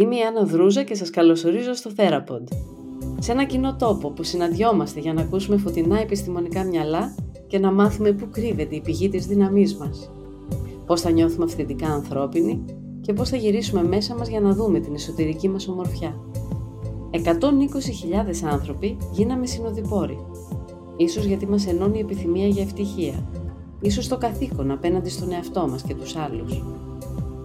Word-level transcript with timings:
Είμαι 0.00 0.16
η 0.16 0.20
Άννα 0.20 0.44
Δρούζα 0.44 0.82
και 0.82 0.94
σας 0.94 1.10
καλωσορίζω 1.10 1.74
στο 1.74 1.90
Therapod. 1.96 2.42
Σε 3.18 3.32
ένα 3.32 3.44
κοινό 3.44 3.76
τόπο 3.76 4.10
που 4.10 4.22
συναντιόμαστε 4.22 5.00
για 5.00 5.12
να 5.12 5.20
ακούσουμε 5.20 5.56
φωτεινά 5.56 6.00
επιστημονικά 6.00 6.64
μυαλά 6.64 7.14
και 7.46 7.58
να 7.58 7.72
μάθουμε 7.72 8.12
πού 8.12 8.28
κρύβεται 8.30 8.74
η 8.74 8.80
πηγή 8.80 9.08
της 9.08 9.26
δύναμής 9.26 9.76
μας. 9.76 10.10
Πώς 10.86 11.00
θα 11.00 11.10
νιώθουμε 11.10 11.44
αυθεντικά 11.44 11.86
ανθρώπινοι 11.86 12.64
και 13.00 13.12
πώς 13.12 13.28
θα 13.28 13.36
γυρίσουμε 13.36 13.82
μέσα 13.82 14.14
μας 14.14 14.28
για 14.28 14.40
να 14.40 14.54
δούμε 14.54 14.80
την 14.80 14.94
εσωτερική 14.94 15.48
μας 15.48 15.68
ομορφιά. 15.68 16.20
120.000 17.10 18.50
άνθρωποι 18.50 18.96
γίναμε 19.12 19.46
συνοδοιπόροι. 19.46 20.18
Ίσως 20.96 21.24
γιατί 21.24 21.46
μας 21.46 21.66
ενώνει 21.66 21.98
η 21.98 22.00
επιθυμία 22.00 22.46
για 22.46 22.62
ευτυχία. 22.62 23.28
Ίσως 23.80 24.08
το 24.08 24.16
καθήκον 24.16 24.70
απέναντι 24.70 25.08
στον 25.08 25.32
εαυτό 25.32 25.68
μας 25.68 25.82
και 25.82 25.94
τους 25.94 26.16
άλλους. 26.16 26.62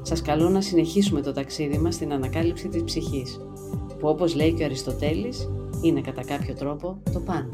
Σας 0.07 0.21
καλώ 0.21 0.49
να 0.49 0.61
συνεχίσουμε 0.61 1.21
το 1.21 1.31
ταξίδι 1.31 1.77
μας 1.77 1.95
στην 1.95 2.11
ανακάλυψη 2.11 2.69
της 2.69 2.83
ψυχής, 2.83 3.37
που 3.99 4.07
όπως 4.07 4.35
λέει 4.35 4.53
και 4.53 4.61
ο 4.61 4.65
Αριστοτέλης, 4.65 5.49
είναι 5.83 6.01
κατά 6.01 6.25
κάποιο 6.25 6.53
τρόπο 6.53 7.01
το 7.13 7.19
παν. 7.25 7.53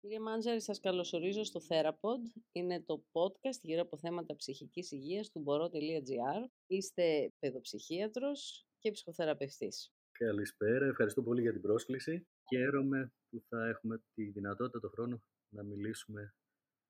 Κύριε 0.00 0.20
Μάντζαρη, 0.20 0.60
σας 0.60 0.80
καλωσορίζω 0.80 1.44
στο 1.44 1.60
Therapod. 1.68 2.40
Είναι 2.52 2.82
το 2.86 3.04
podcast 3.12 3.60
γύρω 3.62 3.82
από 3.82 3.96
θέματα 3.96 4.36
ψυχικής 4.36 4.90
υγείας 4.90 5.30
του 5.30 5.40
μπορώ.gr. 5.40 6.48
Είστε 6.66 7.32
παιδοψυχίατρος 7.38 8.66
και 8.78 8.90
ψυχοθεραπευτής. 8.90 9.92
Καλησπέρα, 10.12 10.86
ευχαριστώ 10.86 11.22
πολύ 11.22 11.40
για 11.40 11.52
την 11.52 11.60
πρόσκληση. 11.60 12.26
Χαίρομαι 12.48 13.12
που 13.30 13.42
θα 13.48 13.68
έχουμε 13.68 14.02
τη 14.14 14.30
δυνατότητα, 14.30 14.80
το 14.80 14.88
χρόνο 14.88 15.22
να 15.54 15.62
μιλήσουμε 15.62 16.34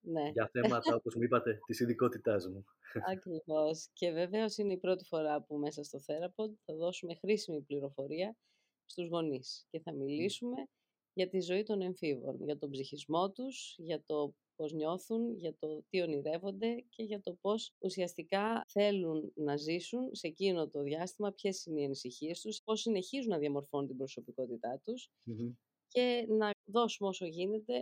Ναι. 0.01 0.29
για 0.29 0.49
θέματα, 0.51 0.95
όπως 0.95 1.15
μου 1.15 1.23
είπατε, 1.23 1.59
της 1.65 1.79
ειδικότητάς 1.79 2.47
μου. 2.47 2.65
Ακριβώς. 3.07 3.89
Και 3.93 4.11
βεβαίως 4.11 4.57
είναι 4.57 4.73
η 4.73 4.77
πρώτη 4.77 5.05
φορά 5.05 5.41
που 5.41 5.57
μέσα 5.57 5.83
στο 5.83 5.99
Therapod 6.05 6.53
θα 6.65 6.75
δώσουμε 6.75 7.15
χρήσιμη 7.15 7.61
πληροφορία 7.61 8.37
στους 8.85 9.07
γονείς 9.09 9.65
και 9.69 9.79
θα 9.79 9.93
μιλήσουμε 9.93 10.67
για 11.13 11.29
τη 11.29 11.41
ζωή 11.41 11.63
των 11.63 11.81
εμφύβων, 11.81 12.43
για 12.43 12.57
τον 12.57 12.69
ψυχισμό 12.69 13.31
τους, 13.31 13.75
για 13.77 14.03
το 14.05 14.33
πώς 14.55 14.73
νιώθουν, 14.73 15.35
για 15.35 15.55
το 15.59 15.83
τι 15.89 16.01
ονειρεύονται 16.01 16.85
και 16.89 17.03
για 17.03 17.21
το 17.21 17.37
πώς 17.41 17.73
ουσιαστικά 17.79 18.65
θέλουν 18.67 19.31
να 19.35 19.57
ζήσουν 19.57 20.15
σε 20.15 20.27
εκείνο 20.27 20.67
το 20.69 20.81
διάστημα, 20.81 21.31
ποιες 21.31 21.65
είναι 21.65 21.81
οι 21.81 21.85
ανησυχίες 21.85 22.41
τους, 22.41 22.61
πώς 22.63 22.81
συνεχίζουν 22.81 23.29
να 23.29 23.37
διαμορφώνουν 23.37 23.87
την 23.87 23.97
προσωπικότητά 23.97 24.81
τους 24.83 25.09
Μμμ. 25.23 25.51
και 25.87 26.25
να 26.29 26.51
δώσουμε 26.65 27.09
όσο 27.09 27.25
γίνεται 27.25 27.73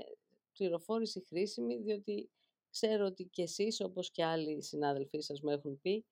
πληροφόρηση 0.58 1.26
χρήσιμη, 1.28 1.78
διότι 1.78 2.30
ξέρω 2.70 3.06
ότι 3.06 3.24
και 3.26 3.42
εσείς, 3.42 3.82
όπως 3.82 4.12
και 4.12 4.24
άλλοι 4.26 4.64
συνάδελφοί 4.64 5.20
σας 5.22 5.42
μου 5.42 5.50
έχουν 5.50 5.82
πει, 5.82 6.06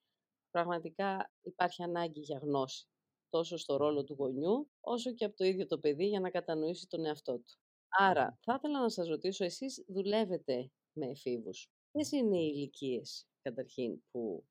πραγματικά 0.51 1.31
υπάρχει 1.41 1.83
ανάγκη 1.83 2.19
για 2.19 2.39
γνώση, 2.43 2.87
τόσο 3.29 3.57
στο 3.57 3.77
ρόλο 3.77 4.03
του 4.03 4.13
γονιού, 4.13 4.69
όσο 4.81 5.13
και 5.13 5.25
από 5.25 5.35
το 5.35 5.45
ίδιο 5.45 5.65
το 5.67 5.79
παιδί 5.79 6.07
για 6.07 6.19
να 6.19 6.29
κατανοήσει 6.29 6.87
τον 6.87 7.05
εαυτό 7.05 7.33
του. 7.39 7.53
Άρα, 7.99 8.39
θα 8.41 8.53
ήθελα 8.57 8.81
να 8.81 8.89
σας 8.89 9.07
ρωτήσω, 9.07 9.43
εσείς 9.45 9.83
δουλεύετε 9.87 10.71
με 10.93 11.05
εφήβους; 11.07 11.69
Ποιες 11.91 12.11
είναι 12.11 12.37
οι 12.37 12.51
ηλικίες 12.55 13.27
καταρχήν, 13.41 14.03
που 14.11 14.45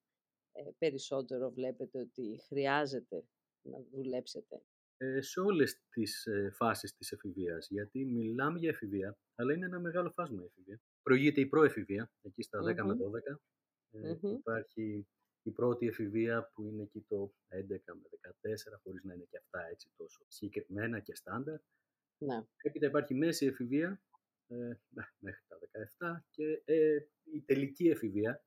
ε, 0.53 0.63
περισσότερο 0.79 1.51
βλέπετε 1.51 1.99
ότι 2.01 2.41
χρειάζεται 2.49 3.25
να 3.63 3.79
δουλέψετε; 3.93 4.63
Ε, 4.97 5.21
σε 5.21 5.41
όλες 5.41 5.81
τις 5.89 6.27
ε, 6.27 6.51
φάσεις 6.51 6.97
της 6.97 7.13
εφηβείας, 7.13 7.69
γιατί 7.71 8.05
μιλάμε 8.05 8.59
για 8.59 8.69
εφηβεία, 8.69 9.19
αλλά 9.35 9.53
είναι 9.55 9.65
ένα 9.65 9.81
μεγάλο 9.81 10.11
φάσμα 10.11 10.43
η 10.43 10.45
εφηβεία. 10.45 10.81
Προηγείται 11.03 11.41
η 11.41 11.47
προεφηβεία, 11.47 12.11
εκεί 12.23 12.43
στα 12.43 12.61
10 12.61 12.85
με 12.85 12.95
Μμμ. 12.95 12.99
12. 13.01 13.41
Ε, 13.91 14.19
Μμμ. 14.23 14.35
Υπάρχει 14.35 15.07
η 15.43 15.51
πρώτη 15.51 15.87
εφηβεία 15.87 16.51
που 16.55 16.63
είναι 16.65 16.83
εκεί 16.83 17.05
το 17.09 17.35
11 17.49 17.59
με 17.95 18.09
14, 18.21 18.81
χωρίς 18.83 19.05
να 19.05 19.15
είναι 19.15 19.27
και 19.31 19.37
αυτά 19.37 19.67
έτσι 19.71 19.91
τόσο 19.97 20.25
συγκεκριμένα 20.29 21.01
και 21.01 21.15
στάνταρ. 21.15 21.59
Ναι. 22.19 22.47
Έπειτα 22.57 22.87
υπάρχει 22.87 23.15
η 23.15 23.17
μέση 23.17 23.47
εφηβεία 23.47 24.03
ε, 24.47 24.57
ναι, 24.89 25.05
μέχρι 25.19 25.43
τα 25.49 25.59
17 26.17 26.21
και 26.31 26.63
ε, 26.65 26.97
η 27.23 27.41
τελική 27.41 27.89
εφηβεία 27.89 28.45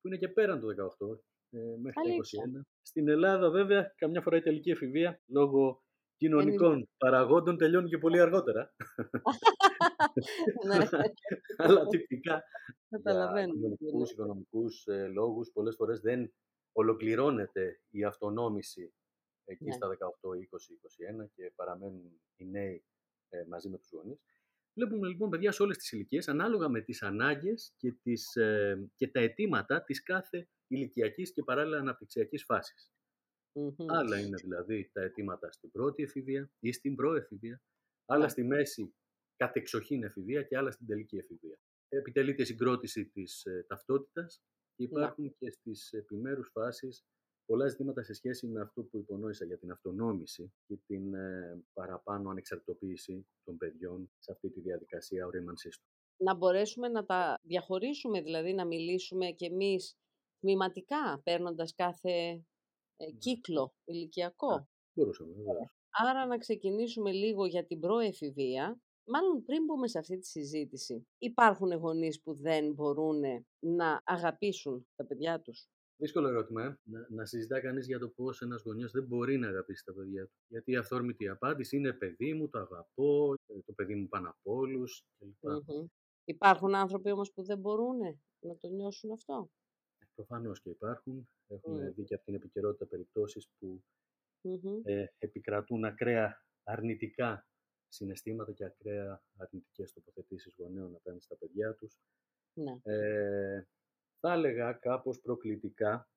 που 0.00 0.06
είναι 0.06 0.16
και 0.16 0.28
πέραν 0.28 0.60
το 0.60 0.66
18 0.66 1.18
ε, 1.50 1.76
μέχρι 1.76 2.10
Αλήθεια. 2.10 2.42
τα 2.42 2.60
21. 2.60 2.66
Στην 2.82 3.08
Ελλάδα 3.08 3.50
βέβαια 3.50 3.94
καμιά 3.96 4.20
φορά 4.20 4.36
η 4.36 4.42
τελική 4.42 4.70
εφηβεία 4.70 5.20
λόγω 5.26 5.84
κοινωνικών 6.16 6.88
παραγόντων 6.98 7.56
τελειώνει 7.56 7.88
και 7.88 7.98
πολύ 7.98 8.20
αργότερα. 8.20 8.74
ναι, 10.66 10.76
Αλλά 11.56 11.86
τυπικά 11.86 12.42
για 12.88 12.98
καταλαβαίνω. 13.02 13.52
τι 13.52 13.58
κοινωνικούς, 13.58 13.92
λέτε. 13.92 14.12
οικονομικούς 14.12 14.86
ε, 14.86 15.06
λόγους 15.06 15.50
πολλές 15.52 15.74
φορές 15.76 16.00
δεν 16.00 16.32
ολοκληρώνεται 16.72 17.80
η 17.90 18.04
αυτονόμηση 18.04 18.94
εκεί 19.44 19.64
Ναι. 19.64 19.72
στα 19.72 19.88
18, 19.88 19.92
20, 19.94 21.22
21 21.24 21.28
και 21.34 21.52
παραμένουν 21.54 22.20
οι 22.36 22.44
νέοι 22.46 22.84
ε, 23.28 23.44
μαζί 23.48 23.68
με 23.68 23.78
τους 23.78 23.90
γονείς. 23.92 24.20
Βλέπουμε 24.74 25.08
λοιπόν 25.08 25.30
παιδιά 25.30 25.52
σε 25.52 25.62
όλες 25.62 25.76
τις 25.76 25.92
ηλικίες, 25.92 26.28
ανάλογα 26.28 26.68
με 26.68 26.80
τις 26.80 27.02
ανάγκες 27.02 27.74
και, 27.76 27.92
τις, 28.02 28.36
ε, 28.36 28.88
και 28.94 29.08
τα 29.08 29.20
αιτήματα 29.20 29.82
της 29.84 30.02
κάθε 30.02 30.48
ηλικιακής 30.66 31.32
και 31.32 31.42
παράλληλα 31.42 31.78
αναπτυξιακής 31.78 32.44
φάσης. 32.44 32.90
Μμμ. 33.56 33.90
Άλλα 33.90 34.18
είναι 34.20 34.36
δηλαδή 34.36 34.90
τα 34.92 35.00
αιτήματα 35.02 35.52
στην 35.52 35.70
πρώτη 35.70 36.02
εφηβεία 36.02 36.50
ή 36.60 36.72
στην 36.72 36.94
προεφηβεία, 36.94 37.62
άλλα 38.06 38.22
Ναι. 38.22 38.28
στη 38.28 38.44
μέση 38.44 38.94
κατεξοχήν 39.36 40.02
εφηβεία 40.02 40.42
και 40.42 40.56
άλλα 40.56 40.70
στην 40.70 40.86
τελική 40.86 41.16
εφηβεία. 41.16 41.58
Επιτελείται 41.88 42.42
η 42.42 42.44
συγκρότηση 42.44 43.06
της 43.06 43.44
ε, 43.44 43.64
ταυτότητας 43.68 44.42
και 44.76 44.82
Ναι. 44.82 44.88
υπάρχουν 45.00 45.36
και 45.38 45.50
στις 45.50 45.92
επιμέρους 45.92 46.50
φάσεις 46.52 47.04
πολλά 47.44 47.68
ζητήματα 47.68 48.02
σε 48.02 48.12
σχέση 48.12 48.46
με 48.46 48.60
αυτό 48.60 48.82
που 48.82 48.98
υπονόησα 48.98 49.44
για 49.44 49.58
την 49.58 49.70
αυτονόμηση 49.70 50.52
και 50.66 50.76
την 50.86 51.14
ε, 51.14 51.64
παραπάνω 51.72 52.30
ανεξαρτητοποίηση 52.30 53.26
των 53.44 53.56
παιδιών 53.56 54.10
σε 54.18 54.32
αυτή 54.32 54.50
τη 54.50 54.60
διαδικασία 54.60 55.26
ορίμανσής 55.26 55.78
του. 55.78 55.86
Να 56.24 56.34
μπορέσουμε 56.34 56.88
να 56.88 57.04
τα 57.04 57.38
διαχωρίσουμε, 57.42 58.22
δηλαδή 58.22 58.52
να 58.54 58.66
μιλήσουμε 58.66 59.26
κι 59.30 59.44
εμείς 59.44 59.96
τμηματικά, 60.40 61.20
παίρνοντας 61.24 61.74
κάθε 61.74 62.10
ε, 62.10 62.42
κύκλο 63.18 63.74
ηλικιακό. 63.84 64.68
Μπορούσαμε 64.92 65.32
βέβαια. 65.32 65.70
Άρα 65.90 66.26
να 66.26 66.38
ξεκινήσουμε 66.38 67.12
λίγο 67.12 67.46
για 67.46 67.66
την 67.66 67.80
προεφηβεία. 67.80 68.80
Μάλλον 69.08 69.44
πριν 69.44 69.64
μπούμε 69.64 69.88
σε 69.88 69.98
αυτή 69.98 70.18
τη 70.18 70.26
συζήτηση, 70.26 71.06
υπάρχουν 71.18 71.72
γονείς 71.72 72.22
που 72.22 72.34
δεν 72.34 72.72
μπορούν 72.72 73.22
να 73.58 74.02
αγαπήσουν 74.04 74.86
τα 74.94 75.06
παιδιά 75.06 75.40
τους; 75.40 75.68
Δύσκολο 75.98 76.28
ερώτημα, 76.28 76.62
ε; 76.62 76.78
να, 76.82 77.06
να 77.10 77.26
συζητά 77.26 77.60
κανείς 77.60 77.86
για 77.86 77.98
το 77.98 78.08
πώς 78.08 78.42
ένας 78.42 78.62
γονιός 78.62 78.92
δεν 78.92 79.04
μπορεί 79.04 79.38
να 79.38 79.48
αγαπήσει 79.48 79.84
τα 79.84 79.92
παιδιά 79.92 80.26
του. 80.26 80.32
Γιατί 80.48 80.70
η 80.70 80.76
αυθόρμητη 80.76 81.28
απάντηση 81.28 81.76
είναι 81.76 81.92
παιδί 81.92 82.34
μου, 82.34 82.48
το 82.48 82.58
αγαπώ, 82.58 83.34
ε, 83.46 83.60
το 83.66 83.72
παιδί 83.72 83.94
μου 83.94 84.08
πάνω 84.08 84.28
από 84.28 84.54
όλους 84.54 85.04
κλπ. 85.18 85.50
Μμμ. 85.50 85.86
Υπάρχουν 86.24 86.74
άνθρωποι 86.74 87.10
όμως 87.10 87.32
που 87.32 87.42
δεν 87.42 87.58
μπορούν 87.58 87.98
να 88.40 88.56
το 88.56 88.68
νιώσουν 88.68 89.10
αυτό; 89.10 89.50
Προφανώς 90.16 90.60
και 90.60 90.70
υπάρχουν. 90.70 91.28
Έχουμε 91.46 91.88
Μμ. 91.88 91.94
δει 91.94 92.04
και 92.04 92.14
από 92.14 92.24
την 92.24 92.34
επικαιρότητα 92.34 92.86
περιπτώσεις 92.86 93.48
που 93.58 93.84
Μμμ. 94.40 94.80
ε, 94.84 95.06
επικρατούν 95.18 95.84
ακραία 95.84 96.44
αρνητικά 96.62 97.46
συναισθήματα 97.88 98.52
και 98.52 98.64
ακραία 98.64 99.22
αρνητικές 99.36 99.92
τοποθετήσεις 99.92 100.54
γονέων 100.56 100.94
απέναντι 100.94 101.22
στα 101.22 101.36
παιδιά 101.36 101.74
τους. 101.74 101.98
Ναι. 102.52 102.78
Ε, 102.82 103.66
θα 104.20 104.32
έλεγα 104.32 104.72
κάπως 104.72 105.20
προκλητικά 105.20 106.10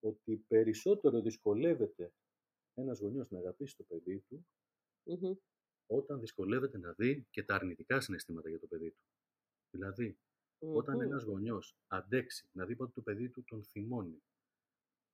ότι 0.00 0.36
περισσότερο 0.36 1.20
δυσκολεύεται 1.20 2.12
ένας 2.74 2.98
γονιός 2.98 3.30
να 3.30 3.38
αγαπήσει 3.38 3.76
το 3.76 3.84
παιδί 3.84 4.20
του 4.28 4.46
Μμμ. 5.04 5.34
όταν 5.86 6.20
δυσκολεύεται 6.20 6.78
να 6.78 6.92
δει 6.92 7.26
και 7.30 7.42
τα 7.42 7.54
αρνητικά 7.54 8.00
συναισθήματα 8.00 8.48
για 8.48 8.58
το 8.58 8.66
παιδί 8.66 8.90
του. 8.90 9.02
Δηλαδή, 9.70 10.18
όταν 10.58 10.94
Μμμ. 10.94 11.02
ένας 11.02 11.22
γονιός 11.22 11.76
αντέξει 11.86 12.48
να 12.52 12.66
δει 12.66 12.76
πότε 12.76 12.92
το 12.94 13.02
παιδί 13.02 13.30
του 13.30 13.44
τον 13.44 13.64
θυμώνει, 13.64 14.22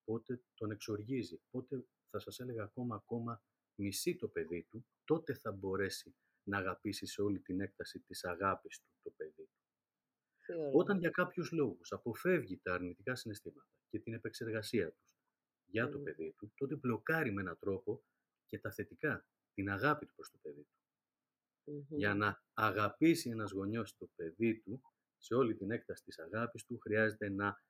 πότε 0.05 0.43
τον 0.55 0.70
εξοργίζει, 0.70 1.40
πότε 1.50 1.87
θα 2.11 2.19
σας 2.19 2.38
έλεγα 2.40 2.62
ακόμα 2.62 2.94
ακόμα 2.94 3.43
μισεί 3.75 4.17
το 4.17 4.28
παιδί 4.28 4.67
του, 4.70 4.87
τότε 5.05 5.34
θα 5.34 5.52
μπορέσει 5.52 6.14
να 6.43 6.58
αγαπήσει 6.58 7.06
σε 7.06 7.22
όλη 7.22 7.40
την 7.40 7.61
έκταση 7.61 8.00
της 8.00 8.25
αγάπης 8.25 8.81
του 8.81 8.88
το 9.02 9.11
παιδί 9.11 9.44
του. 9.44 9.61
Τι 10.46 10.55
ωραίο. 10.55 10.70
Όταν 10.72 10.99
για 10.99 11.11
κάποιους 11.11 11.52
λόγους 11.52 11.93
αποφεύγει 11.93 12.58
τα 12.58 12.75
αρνητικά 12.75 13.14
συναισθήματα 13.14 13.69
και 13.88 13.99
την 13.99 14.14
επεξεργασία 14.14 14.93
τους 14.93 15.17
για 15.67 15.88
το 15.88 15.96
Μμμ. 15.99 16.05
παιδί 16.05 16.32
του, 16.32 16.52
τότε 16.55 16.76
μπλοκάρει 16.76 17.32
με 17.32 17.40
έναν 17.40 17.58
τρόπο 17.58 18.05
και 18.46 18.58
τα 18.58 18.72
θετικά, 18.72 19.26
την 19.55 19.70
αγάπη 19.70 20.06
του 20.06 20.14
προς 20.14 20.31
το 20.31 20.38
παιδί 20.43 20.62
του. 20.62 20.76
Μμμ. 21.64 21.84
Για 21.88 22.14
να 22.14 22.43
αγαπήσει 22.55 23.31
ένας 23.31 23.50
γονιός 23.50 23.96
το 23.96 24.11
παιδί 24.17 24.61
του, 24.61 24.82
σε 25.22 25.34
όλη 25.34 25.54
την 25.54 25.70
έκταση 25.70 26.04
της 26.04 26.19
αγάπης 26.19 26.64
του, 26.64 26.78
χρειάζεται 26.78 27.28
να 27.30 27.62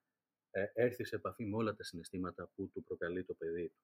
ε, 0.51 0.65
έρθει 0.73 1.05
σε 1.05 1.17
επαφή 1.17 1.45
με 1.45 1.57
όλα 1.57 1.75
τα 1.75 1.83
συναισθήματα 1.83 2.51
που 2.55 2.71
του 2.71 2.83
προκαλεί 2.83 3.25
το 3.25 3.35
παιδί 3.35 3.69
του. 3.69 3.81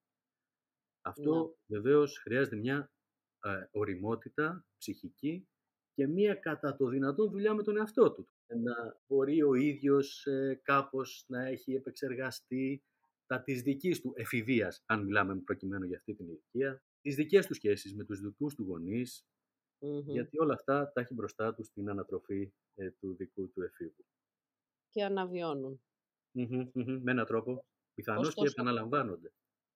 Αυτό 1.00 1.58
βεβαίως 1.66 2.18
χρειάζεται 2.18 2.56
μια 2.56 2.92
ε, 3.44 3.64
οριμότητα 3.70 4.66
ψυχική 4.78 5.48
και 5.94 6.06
μια 6.06 6.34
κατά 6.34 6.76
το 6.76 6.88
δυνατόν 6.88 7.30
δουλειά 7.30 7.54
με 7.54 7.62
τον 7.62 7.76
εαυτό 7.76 8.12
του. 8.12 8.28
να 8.46 9.00
μπορεί 9.06 9.42
ο 9.42 9.54
ίδιος 9.54 10.26
ε, 10.26 10.60
κάπως 10.62 11.24
να 11.28 11.46
έχει 11.46 11.74
επεξεργαστεί 11.74 12.82
τα 13.26 13.42
της 13.42 13.62
δικής 13.62 14.00
του 14.00 14.12
εφηβείας, 14.16 14.82
αν 14.86 15.04
μιλάμε 15.04 15.36
προκειμένου 15.36 15.84
για 15.84 15.96
αυτή 15.96 16.14
την 16.14 16.26
ηλικία, 16.26 16.82
τις 17.00 17.14
δικές 17.14 17.46
του 17.46 17.54
σχέσεις 17.54 17.94
με 17.94 18.04
τους 18.04 18.20
δικούς 18.20 18.54
του 18.54 18.62
γονείς, 18.62 19.26
γιατί 20.04 20.38
όλα 20.38 20.54
αυτά 20.54 20.92
τα 20.92 21.00
έχει 21.00 21.14
μπροστά 21.14 21.54
του 21.54 21.64
στην 21.64 21.90
ανατροφή 21.90 22.52
ε, 22.74 22.90
του 22.90 23.14
δικού 23.14 23.50
του 23.50 23.62
εφήβου. 23.62 24.04
Και 24.90 25.04
αναβιώνουν. 25.04 25.82
με 27.04 27.10
έναν 27.10 27.26
τρόπο 27.26 27.64
πιθανώς 27.94 28.34
και 28.34 28.46
επαναλαμβάνονται. 28.46 29.32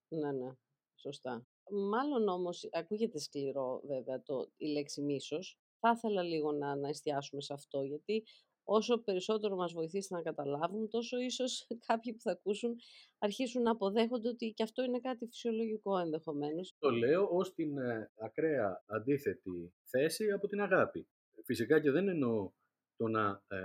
Ναι, 0.09 0.33
ναι, 0.33 0.53
σωστά. 0.95 1.47
Μάλλον 1.71 2.29
όμως, 2.29 2.69
ακούγεται 2.73 3.19
σκληρό 3.19 3.81
βέβαια 3.85 4.23
το, 4.23 4.53
η 4.57 4.67
λέξη 4.67 5.03
μίσος, 5.03 5.59
θα 5.79 5.91
ήθελα 5.91 6.23
λίγο 6.23 6.53
να, 6.53 6.77
να 6.77 6.89
εστιάσουμε 6.89 7.43
σε 7.43 7.53
αυτό, 7.53 7.83
γιατί 7.83 8.25
όσο 8.65 8.99
περισσότερο 8.99 9.57
μας 9.57 9.73
βοηθήσει 9.73 10.15
να 10.15 10.23
καταλάβουν, 10.23 10.89
τόσο 10.89 11.19
ίσως 11.19 11.67
κάποιοι 11.87 12.13
που 12.13 12.21
θα 12.21 12.31
ακούσουν 12.31 12.77
αρχίσουν 13.19 13.63
να 13.63 13.71
αποδέχονται 13.71 14.29
ότι 14.29 14.53
και 14.57 14.63
αυτό 14.63 14.83
είναι 14.83 15.01
κάτι 15.01 15.27
φυσιολογικό 15.27 15.99
ενδεχομένως. 15.99 16.75
Το 16.79 16.91
λέω 16.91 17.29
ως 17.31 17.55
την 17.55 17.79
ε, 17.79 18.11
ακραία 18.15 18.83
αντίθετη 18.87 19.73
θέση 19.85 20.31
από 20.31 20.49
την 20.49 20.61
αγάπη. 20.61 21.09
Φυσικά 21.45 21.81
και 21.81 21.91
δεν 21.91 22.09
εννοώ 22.09 22.51
το 22.97 23.09
να 23.09 23.43
ε, 23.49 23.57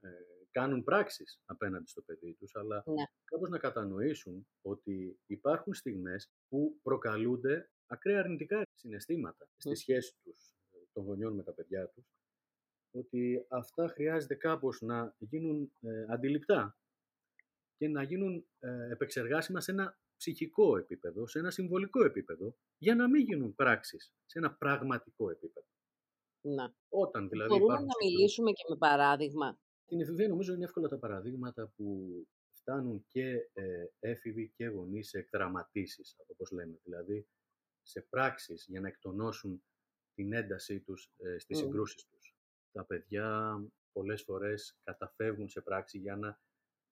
ε, 0.00 0.08
κάνουν 0.50 0.84
πράξεις 0.84 1.40
απέναντι 1.44 1.88
στο 1.88 2.02
παιδί 2.02 2.34
τους, 2.34 2.54
αλλά 2.54 2.82
ναι. 2.86 3.04
κάπως 3.24 3.48
να 3.48 3.58
κατανοήσουν 3.58 4.46
ότι 4.62 5.18
υπάρχουν 5.26 5.74
στιγμές 5.74 6.30
που 6.48 6.78
προκαλούνται 6.82 7.70
ακραία 7.86 8.18
αρνητικά 8.18 8.62
συναισθήματα 8.74 9.48
στη 9.56 9.74
σχέση 9.74 10.14
τους 10.22 10.54
των 10.92 11.04
γονιών 11.04 11.34
με 11.34 11.42
τα 11.42 11.52
παιδιά 11.52 11.88
τους 11.88 12.04
ότι 12.98 13.46
αυτά 13.48 13.88
χρειάζεται 13.88 14.34
κάπως 14.34 14.80
να 14.80 15.14
γίνουν 15.18 15.72
ε, 15.80 16.04
αντιληπτά 16.08 16.76
και 17.76 17.88
να 17.88 18.02
γίνουν 18.02 18.46
ε, 18.58 18.90
επεξεργάσιμα 18.90 19.60
σε 19.60 19.70
ένα 19.70 19.98
ψυχικό 20.16 20.76
επίπεδο, 20.76 21.26
σε 21.26 21.38
ένα 21.38 21.50
συμβολικό 21.50 22.04
επίπεδο, 22.04 22.56
για 22.78 22.94
να 22.94 23.08
μην 23.08 23.24
γίνουν 23.24 23.54
πράξεις 23.54 24.14
σε 24.26 24.38
ένα 24.38 24.54
πραγματικό 24.54 25.30
επίπεδο. 25.30 25.66
Να. 26.40 26.74
Όταν 26.88 27.28
δηλαδή 27.28 27.58
Μπορούμε 27.58 27.78
να 27.78 27.94
μιλήσουμε 28.04 28.50
και 28.50 28.64
με 28.68 28.76
παράδειγμα. 28.76 29.58
Την 29.86 30.00
εφηβεία 30.00 30.28
νομίζω 30.28 30.54
είναι 30.54 30.64
εύκολα 30.64 30.88
τα 30.88 30.98
παραδείγματα 30.98 31.72
που 31.76 32.08
φτάνουν 32.50 33.04
και 33.08 33.50
ε, 33.52 33.86
έφηβοι 33.98 34.52
και 34.56 34.66
γονείς 34.66 35.08
σε 35.08 35.18
εκδραματίσεις, 35.18 36.16
όπως 36.26 36.50
λέμε. 36.50 36.78
Δηλαδή 36.84 37.26
σε 37.82 38.06
πράξεις 38.10 38.66
για 38.68 38.80
να 38.80 38.88
εκτονώσουν 38.88 39.62
την 40.14 40.32
έντασή 40.32 40.80
τους 40.80 41.12
ε, 41.16 41.38
στις 41.38 41.58
mm. 41.58 41.62
συγκρούσεις 41.62 42.06
τους 42.06 42.35
τα 42.72 42.84
παιδιά 42.84 43.58
πολλές 43.92 44.22
φορές 44.22 44.78
καταφεύγουν 44.84 45.48
σε 45.48 45.60
πράξη 45.60 45.98
για 45.98 46.16
να 46.16 46.40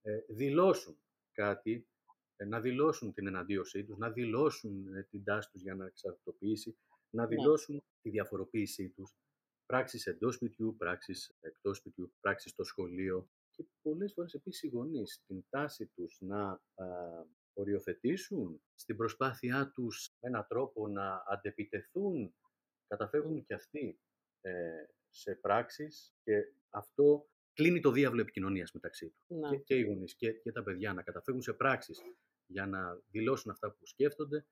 ε, 0.03 0.19
δηλώσουν 0.29 0.99
κάτι, 1.32 1.88
ε, 2.37 2.44
να 2.44 2.61
δηλώσουν 2.61 3.12
την 3.12 3.26
εναντίωσή 3.26 3.85
τους, 3.85 3.97
να 3.97 4.11
δηλώσουν 4.11 4.94
ε, 4.94 5.03
την 5.03 5.25
τάση 5.25 5.50
τους 5.50 5.62
για 5.62 5.75
να 5.75 5.87
εξαρτητοποιήσει, 5.87 6.76
να 7.11 7.23
ναι. 7.23 7.29
δηλώσουν 7.29 7.82
τη 8.03 8.11
διαφοροποίησή 8.11 8.88
τους, 8.88 9.15
πράξεις 9.67 10.06
εντός 10.06 10.35
σπιτιού, 10.35 10.76
πράξεις 10.76 11.37
εκτός 11.41 11.77
σπιτιού, 11.77 12.12
πράξεις 12.20 12.50
στο 12.50 12.65
σχολείο 12.65 13.29
και 13.50 13.65
πολλές 13.82 14.12
φορές 14.12 14.35
επίσης 14.35 14.62
οι 14.62 14.69
γονείς 14.69 15.23
την 15.27 15.44
τάση 15.49 15.87
τους 15.87 16.20
να 16.20 16.50
α, 16.50 16.61
οριοθετήσουν 17.53 18.62
στην 18.75 18.97
προσπάθειά 18.97 19.70
τους 19.75 20.17
με 20.20 20.29
έναν 20.29 20.47
τρόπο 20.49 20.88
να 20.88 21.25
αντεπιτεθούν, 21.27 22.35
καταφεύγουν 22.87 23.44
και 23.44 23.55
αυτοί 23.55 24.00
σε 25.15 25.35
πράξεις 25.35 26.15
και 26.23 26.33
αυτό 26.69 27.29
κλείνει 27.53 27.81
το 27.81 27.91
διάβλο 27.91 28.21
επικοινωνίας 28.21 28.73
μεταξύ 28.73 29.09
του. 29.09 29.41
Και, 29.51 29.57
και 29.57 29.75
οι 29.75 29.83
γονείς 29.83 30.15
και, 30.15 30.33
και 30.33 30.53
τα 30.53 30.63
παιδιά 30.63 30.93
να 30.93 31.03
καταφεύγουν 31.03 31.43
σε 31.43 31.53
πράξεις 31.53 32.03
για 32.47 32.67
να 32.67 33.03
δηλώσουν 33.07 33.51
αυτά 33.51 33.71
που 33.73 33.87
σκέφτονται, 33.87 34.47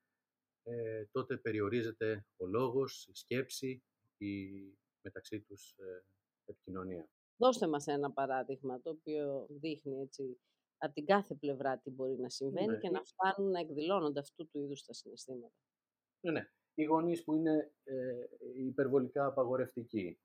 ε, 0.62 1.04
τότε 1.12 1.36
περιορίζεται 1.36 2.26
ο 2.36 2.46
λόγος, 2.46 3.06
η 3.06 3.14
σκέψη, 3.14 3.84
η 4.16 4.50
μεταξύ 5.00 5.40
τους 5.40 5.76
ε, 5.78 6.04
επικοινωνία. 6.44 7.08
Δώστε 7.36 7.68
μας 7.68 7.86
ένα 7.86 8.12
παράδειγμα 8.12 8.80
το 8.80 8.90
οποίο 8.90 9.46
δείχνει 9.50 10.00
έτσι 10.00 10.40
από 10.76 10.92
την 10.94 11.04
κάθε 11.04 11.34
πλευρά 11.34 11.78
τι 11.78 11.90
μπορεί 11.90 12.16
να 12.18 12.28
συμβαίνει 12.28 12.66
ναι. 12.66 12.78
και 12.78 12.90
να 12.90 13.02
φτάνουν 13.04 13.50
να 13.50 13.60
εκδηλώνονται 13.60 14.20
αυτού 14.20 14.48
του 14.48 14.58
είδους 14.58 14.84
τα 14.84 14.92
συναισθήματα. 14.92 15.54
Ναι, 16.20 16.32
ναι. 16.32 16.50
Οι 16.74 16.84
γονείς 16.84 17.24
που 17.24 17.34
είναι 17.34 17.72
ε, 17.84 17.94
υπερβολικά 18.56 19.26
απαγορευτικοί, 19.26 20.18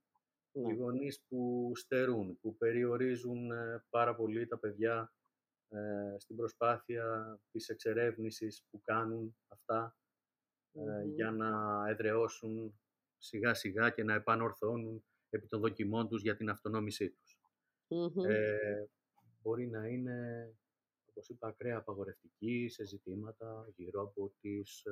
ναι. 0.62 0.74
Οι 0.74 0.76
γονείς 0.76 1.22
που 1.28 1.72
στερούν, 1.76 2.40
που 2.42 2.58
περιορίζουν 2.58 3.52
ε, 3.52 3.84
πάρα 3.90 4.16
πολύ 4.16 4.48
τα 4.48 4.60
παιδιά 4.60 5.12
ε, 5.70 6.16
στην 6.18 6.36
προσπάθεια 6.36 7.40
της 7.52 7.70
εξερεύνησης 7.70 8.66
που 8.70 8.82
κάνουν 8.82 9.38
αυτά 9.48 9.98
ε, 10.72 11.04
για 11.04 11.32
να 11.32 11.84
εδραιώσουν 11.90 12.80
σιγά 13.18 13.54
σιγά 13.54 13.90
και 13.90 14.04
να 14.04 14.14
επανορθώνουν 14.14 15.04
επί 15.30 15.48
των 15.48 15.60
δοκιμών 15.60 16.08
τους 16.08 16.22
για 16.22 16.36
την 16.36 16.50
αυτονόμησή 16.50 17.10
τους. 17.10 17.40
Ε, 18.28 18.86
μπορεί 19.42 19.68
να 19.68 19.88
είναι, 19.88 20.50
όπως 21.06 21.30
είπα, 21.30 21.48
ακραία 21.48 21.78
απαγορευτική 21.78 22.68
σε 22.70 22.86
ζητήματα 22.86 23.68
γύρω 23.76 24.02
από 24.02 24.34
τις, 24.42 24.84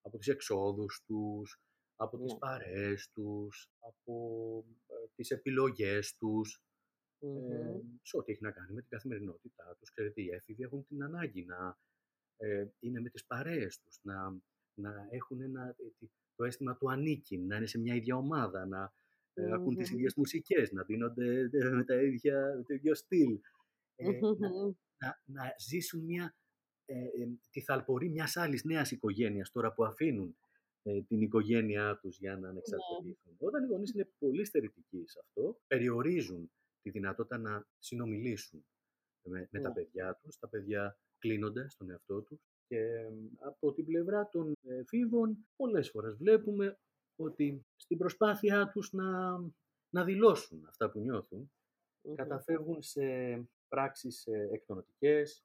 από 0.00 0.18
τις 0.18 0.28
εξόδους 0.28 1.04
τους, 1.06 1.60
από 1.96 2.18
τις 2.18 2.32
ναι. 2.32 2.38
παρέες 2.38 3.10
τους, 3.12 3.70
από 3.78 4.14
ε, 4.86 4.94
τις 5.14 5.30
επιλογές 5.30 6.16
τους, 6.16 6.62
ε, 7.18 7.26
σε 8.02 8.16
ό,τι 8.16 8.32
έχει 8.32 8.42
να 8.42 8.50
κάνει 8.50 8.72
με 8.72 8.80
την 8.80 8.90
καθημερινότητά 8.90 9.76
τους. 9.78 9.90
Ξέρετε, 9.90 10.22
οι 10.22 10.28
έφηβοι 10.28 10.62
έχουν 10.62 10.86
την 10.86 11.02
ανάγκη 11.02 11.44
να 11.44 11.78
ε, 12.36 12.66
είναι 12.78 13.00
με 13.00 13.08
τις 13.08 13.26
παρέες 13.26 13.80
τους, 13.80 13.98
να, 14.02 14.36
να 14.74 15.08
έχουν 15.10 15.40
ένα, 15.40 15.68
ε, 15.68 16.06
το 16.36 16.44
αίσθημα 16.44 16.76
του 16.76 16.90
ανήκει, 16.90 17.38
να 17.38 17.56
είναι 17.56 17.66
σε 17.66 17.78
μια 17.78 17.94
ίδια 17.94 18.16
ομάδα, 18.16 18.66
να 18.66 18.92
ε, 19.34 19.52
ακούν 19.52 19.76
τις 19.76 19.90
ίδιες 19.90 20.14
μουσικές, 20.16 20.72
να 20.72 20.82
δίνονται 20.82 21.48
με 21.72 21.84
τα 21.84 22.02
ίδια, 22.02 22.62
το 22.66 22.74
ίδιο 22.74 22.94
στυλ. 22.94 23.40
να, 24.38 24.48
να, 24.98 25.22
να, 25.24 25.54
ζήσουν 25.58 26.04
μια, 26.04 26.36
τη 27.50 27.60
θαλπορή 27.60 28.08
μιας 28.08 28.36
άλλης 28.36 28.64
νέας 28.64 28.90
οικογένειας 28.90 29.50
τώρα 29.50 29.72
που 29.72 29.84
αφήνουν 29.84 30.28
ε, 30.28 30.45
την 31.08 31.20
οικογένειά 31.20 31.98
τους 31.98 32.18
για 32.18 32.36
να 32.36 32.48
ανεξαρτηθούν. 32.48 33.06
Ναι. 33.06 33.36
Όταν 33.38 33.64
οι 33.64 33.66
γονείς 33.66 33.94
είναι 33.94 34.08
πολύ 34.18 34.44
στερητικοί 34.44 35.04
σε 35.06 35.18
αυτό, 35.22 35.60
περιορίζουν 35.66 36.50
τη 36.82 36.90
δυνατότητα 36.90 37.38
να 37.38 37.66
συνομιλήσουν 37.78 38.66
με, 39.22 39.48
με 39.50 39.60
τα 39.60 39.68
ναι. 39.68 39.74
παιδιά 39.74 40.18
τους. 40.22 40.38
Τα 40.38 40.48
παιδιά 40.48 40.98
κλείνονται 41.18 41.68
στον 41.68 41.90
εαυτό 41.90 42.22
τους 42.22 42.40
και 42.66 43.10
από 43.38 43.72
την 43.72 43.84
πλευρά 43.84 44.28
των 44.28 44.52
φίβων 44.86 45.46
πολλές 45.56 45.90
φορές 45.90 46.16
βλέπουμε 46.16 46.78
ότι 47.16 47.66
στην 47.76 47.98
προσπάθειά 47.98 48.70
τους 48.72 48.92
να, 48.92 49.38
να 49.88 50.04
δηλώσουν 50.04 50.64
αυτά 50.66 50.90
που 50.90 51.00
νιώθουν 51.00 51.50
καταφεύγουν 52.14 52.82
σε 52.82 53.02
πράξεις 53.68 54.26
ε, 54.26 54.48
εκτονοτικές, 54.52 55.44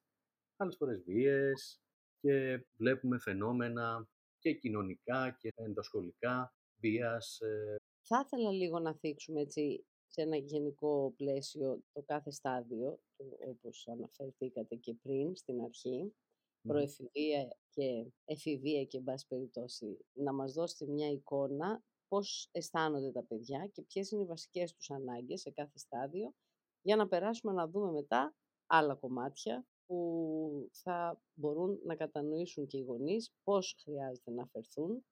άλλες 0.56 0.76
φορές 0.76 1.04
βίες 1.04 1.82
και 2.20 2.66
βλέπουμε 2.78 3.20
φαινόμενα 3.20 4.08
και 4.42 4.54
κοινωνικά 4.54 5.36
και 5.40 5.52
ενδοσχολικά 5.56 6.54
βίας. 6.82 7.40
Ε. 7.40 7.76
Θα 8.02 8.24
ήθελα 8.26 8.52
λίγο 8.52 8.80
να 8.80 8.96
θίξουμε 8.96 9.42
έτσι 9.42 9.86
σε 10.08 10.22
ένα 10.22 10.36
γενικό 10.36 11.14
πλαίσιο 11.18 11.84
το 11.92 12.02
κάθε 12.02 12.32
στάδιο, 12.32 13.00
όπως 13.48 13.88
αναφερθήκατε 13.88 14.76
και 14.76 14.94
πριν 14.94 15.36
στην 15.36 15.62
αρχή, 15.62 16.14
προεφηβεία 16.62 17.58
και 17.70 18.12
εφηβεία 18.26 18.86
και 18.86 18.98
εν 18.98 19.04
πάση 19.04 19.28
περιπτώσει, 19.28 19.98
να 20.14 20.34
μας 20.34 20.54
δώσετε 20.54 20.92
μια 20.92 21.10
εικόνα 21.10 21.84
πώς 22.08 22.50
αισθάνονται 22.52 23.12
τα 23.12 23.24
παιδιά 23.24 23.70
και 23.74 23.82
ποιες 23.82 24.12
είναι 24.12 24.22
οι 24.22 24.26
βασικές 24.26 24.74
τους 24.74 24.90
ανάγκες 24.90 25.42
σε 25.42 25.52
κάθε 25.52 25.78
στάδιο, 25.78 26.34
για 26.82 26.96
να 26.96 27.08
περάσουμε 27.08 27.54
να 27.54 27.68
δούμε 27.68 27.92
μετά 27.92 28.36
άλλα 28.66 28.96
κομμάτια 28.96 29.66
που 29.92 30.70
θα 30.72 31.22
μπορούν 31.34 31.80
να 31.86 31.96
κατανοήσουν 31.96 32.68
και 32.68 32.78
οι 32.78 32.82
γονείς 32.82 33.34
πώς 33.44 33.76
χρειάζεται 33.84 34.32
να 34.32 34.44
αφαιρθούν 34.44 35.04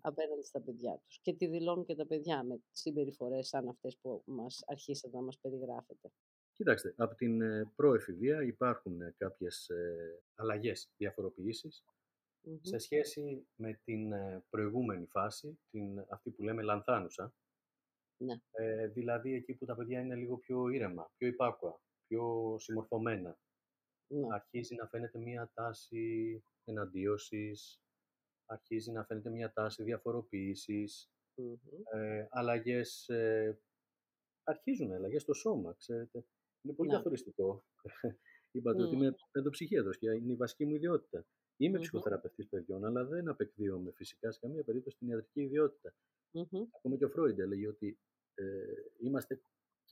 απέναντι 0.00 0.42
στα 0.42 0.60
παιδιά 0.60 1.00
τους. 1.04 1.20
Και 1.20 1.34
τι 1.34 1.46
δηλώνουν 1.46 1.84
και 1.84 1.94
τα 1.94 2.06
παιδιά 2.06 2.44
με 2.44 2.60
συμπεριφορές 2.70 3.48
σαν 3.48 3.68
αυτές 3.68 3.98
που 4.00 4.22
μας 4.26 4.62
αρχίσατε 4.66 5.16
να 5.16 5.22
μας 5.22 5.38
περιγράφετε. 5.38 6.12
Κοιτάξτε, 6.52 6.94
από 6.96 7.14
την 7.14 7.42
ε, 7.42 7.72
προεφηβεία 7.76 8.42
υπάρχουν 8.42 9.00
ε, 9.00 9.14
κάποιες 9.18 9.68
ε, 9.68 10.22
αλλαγές, 10.34 10.90
σε 12.60 12.78
σχέση 12.78 13.46
με 13.54 13.80
την 13.84 14.12
προηγούμενη 14.50 15.06
φάση, 15.06 15.58
την, 15.70 16.04
αυτή 16.08 16.30
που 16.30 16.42
λέμε 16.42 16.62
λανθάνουσα. 16.62 17.34
Ναι. 18.16 18.34
δηλαδή 18.86 19.34
εκεί 19.34 19.54
που 19.54 19.64
τα 19.64 19.74
παιδιά 19.74 20.00
είναι 20.00 20.14
λίγο 20.14 20.36
πιο 20.36 20.68
ήρεμα, 20.68 21.10
πιο 21.16 21.26
υπάκουα, 21.28 21.80
πιο 22.06 22.54
συμμορφωμένα, 22.58 23.38
ναι. 24.08 24.26
αρχίζει 24.34 24.74
να 24.74 24.86
φαίνεται 24.86 25.18
μια 25.18 25.50
τάση 25.54 26.44
εναντίωσης, 26.64 27.80
αρχίζει 28.46 28.90
να 28.92 29.04
φαίνεται 29.04 29.30
μια 29.30 29.52
τάση 29.52 29.82
διαφοροποίησης, 29.82 31.10
ε, 31.92 32.26
αλλαγές 32.30 33.08
ε, 33.08 33.60
αρχίζουν 34.44 34.92
αλλαγές 34.92 35.22
στο 35.22 35.32
σώμα, 35.32 35.74
ξέρετε. 35.74 36.24
Είναι 36.62 36.74
πολύ 36.74 36.90
Ναι. 36.90 36.96
καθοριστικό. 36.96 37.64
Είπατε 38.54 38.82
ότι 38.82 38.96
Μμ. 38.96 39.02
είμαι 39.02 39.14
παιδοψυχίατρος 39.30 39.98
και 39.98 40.10
είναι 40.10 40.32
η 40.32 40.36
βασική 40.36 40.64
μου 40.66 40.74
ιδιότητα. 40.74 41.26
Είμαι 41.56 41.74
Μμμ. 41.76 41.80
ψυχοθεραπευτής 41.80 42.48
παιδιών, 42.48 42.84
αλλά 42.84 43.04
δεν 43.04 43.28
απεκδίωμαι 43.28 43.92
φυσικά 43.92 44.30
σε 44.32 44.38
καμία 44.40 44.64
περίπτωση 44.64 44.96
την 44.98 45.08
ιατρική 45.08 45.40
ιδιότητα. 45.42 45.94
Μμμ. 46.30 46.66
Ακόμα 46.76 46.96
και 46.96 47.04
ο 47.04 47.08
Φρόιντ 47.08 47.38
έλεγε 47.38 47.68
ότι 47.68 47.98
ε, 48.34 48.44
είμαστε 49.00 49.42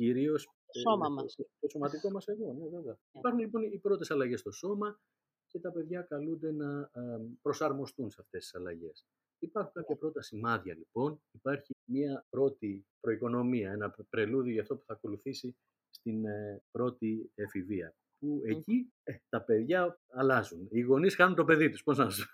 κυρίως 0.00 0.44
Το 0.44 0.80
σώμα 0.80 1.08
μας. 1.08 1.34
το 1.60 1.68
σωματικό 1.68 2.10
μας 2.10 2.28
εγώ. 2.28 2.52
Ναι, 2.52 2.64
βέβαια. 2.68 2.92
Ναι. 2.92 3.18
Υπάρχουν 3.18 3.40
λοιπόν 3.40 3.62
οι 3.62 3.78
πρώτες 3.78 4.10
αλλαγές 4.10 4.40
στο 4.40 4.50
σώμα 4.50 5.00
και 5.46 5.58
τα 5.60 5.72
παιδιά 5.72 6.02
καλούνται 6.02 6.52
να 6.52 6.90
ε, 6.92 7.00
προσαρμοστούν 7.42 8.10
σε 8.10 8.20
αυτές 8.20 8.40
τις 8.42 8.54
αλλαγές. 8.54 9.04
Υπάρχουν 9.38 9.72
κάποια 9.72 9.96
πρώτα 9.96 10.22
σημάδια 10.22 10.74
λοιπόν. 10.74 11.20
Υπάρχει 11.30 11.72
μια 11.90 12.26
πρώτη 12.30 12.86
προοικονομία, 13.00 13.72
ένα 13.72 13.94
πρελούδιο 14.10 14.52
για 14.52 14.62
αυτό 14.62 14.76
που 14.76 14.84
θα 14.86 14.92
ακολουθήσει 14.92 15.56
στην 15.90 16.24
ε, 16.24 16.62
πρώτη 16.70 17.30
εφηβεία. 17.34 17.94
Που 18.18 18.42
εκεί 18.44 18.92
ε, 19.02 19.12
τα 19.28 19.42
παιδιά 19.42 19.98
αλλάζουν. 20.08 20.68
Οι 20.70 20.80
γονείς 20.80 21.14
χάνουν 21.14 21.36
το 21.36 21.44
παιδί 21.44 21.70
τους. 21.70 21.82
Πώς 21.82 21.98
να 21.98 22.10
σου. 22.10 22.30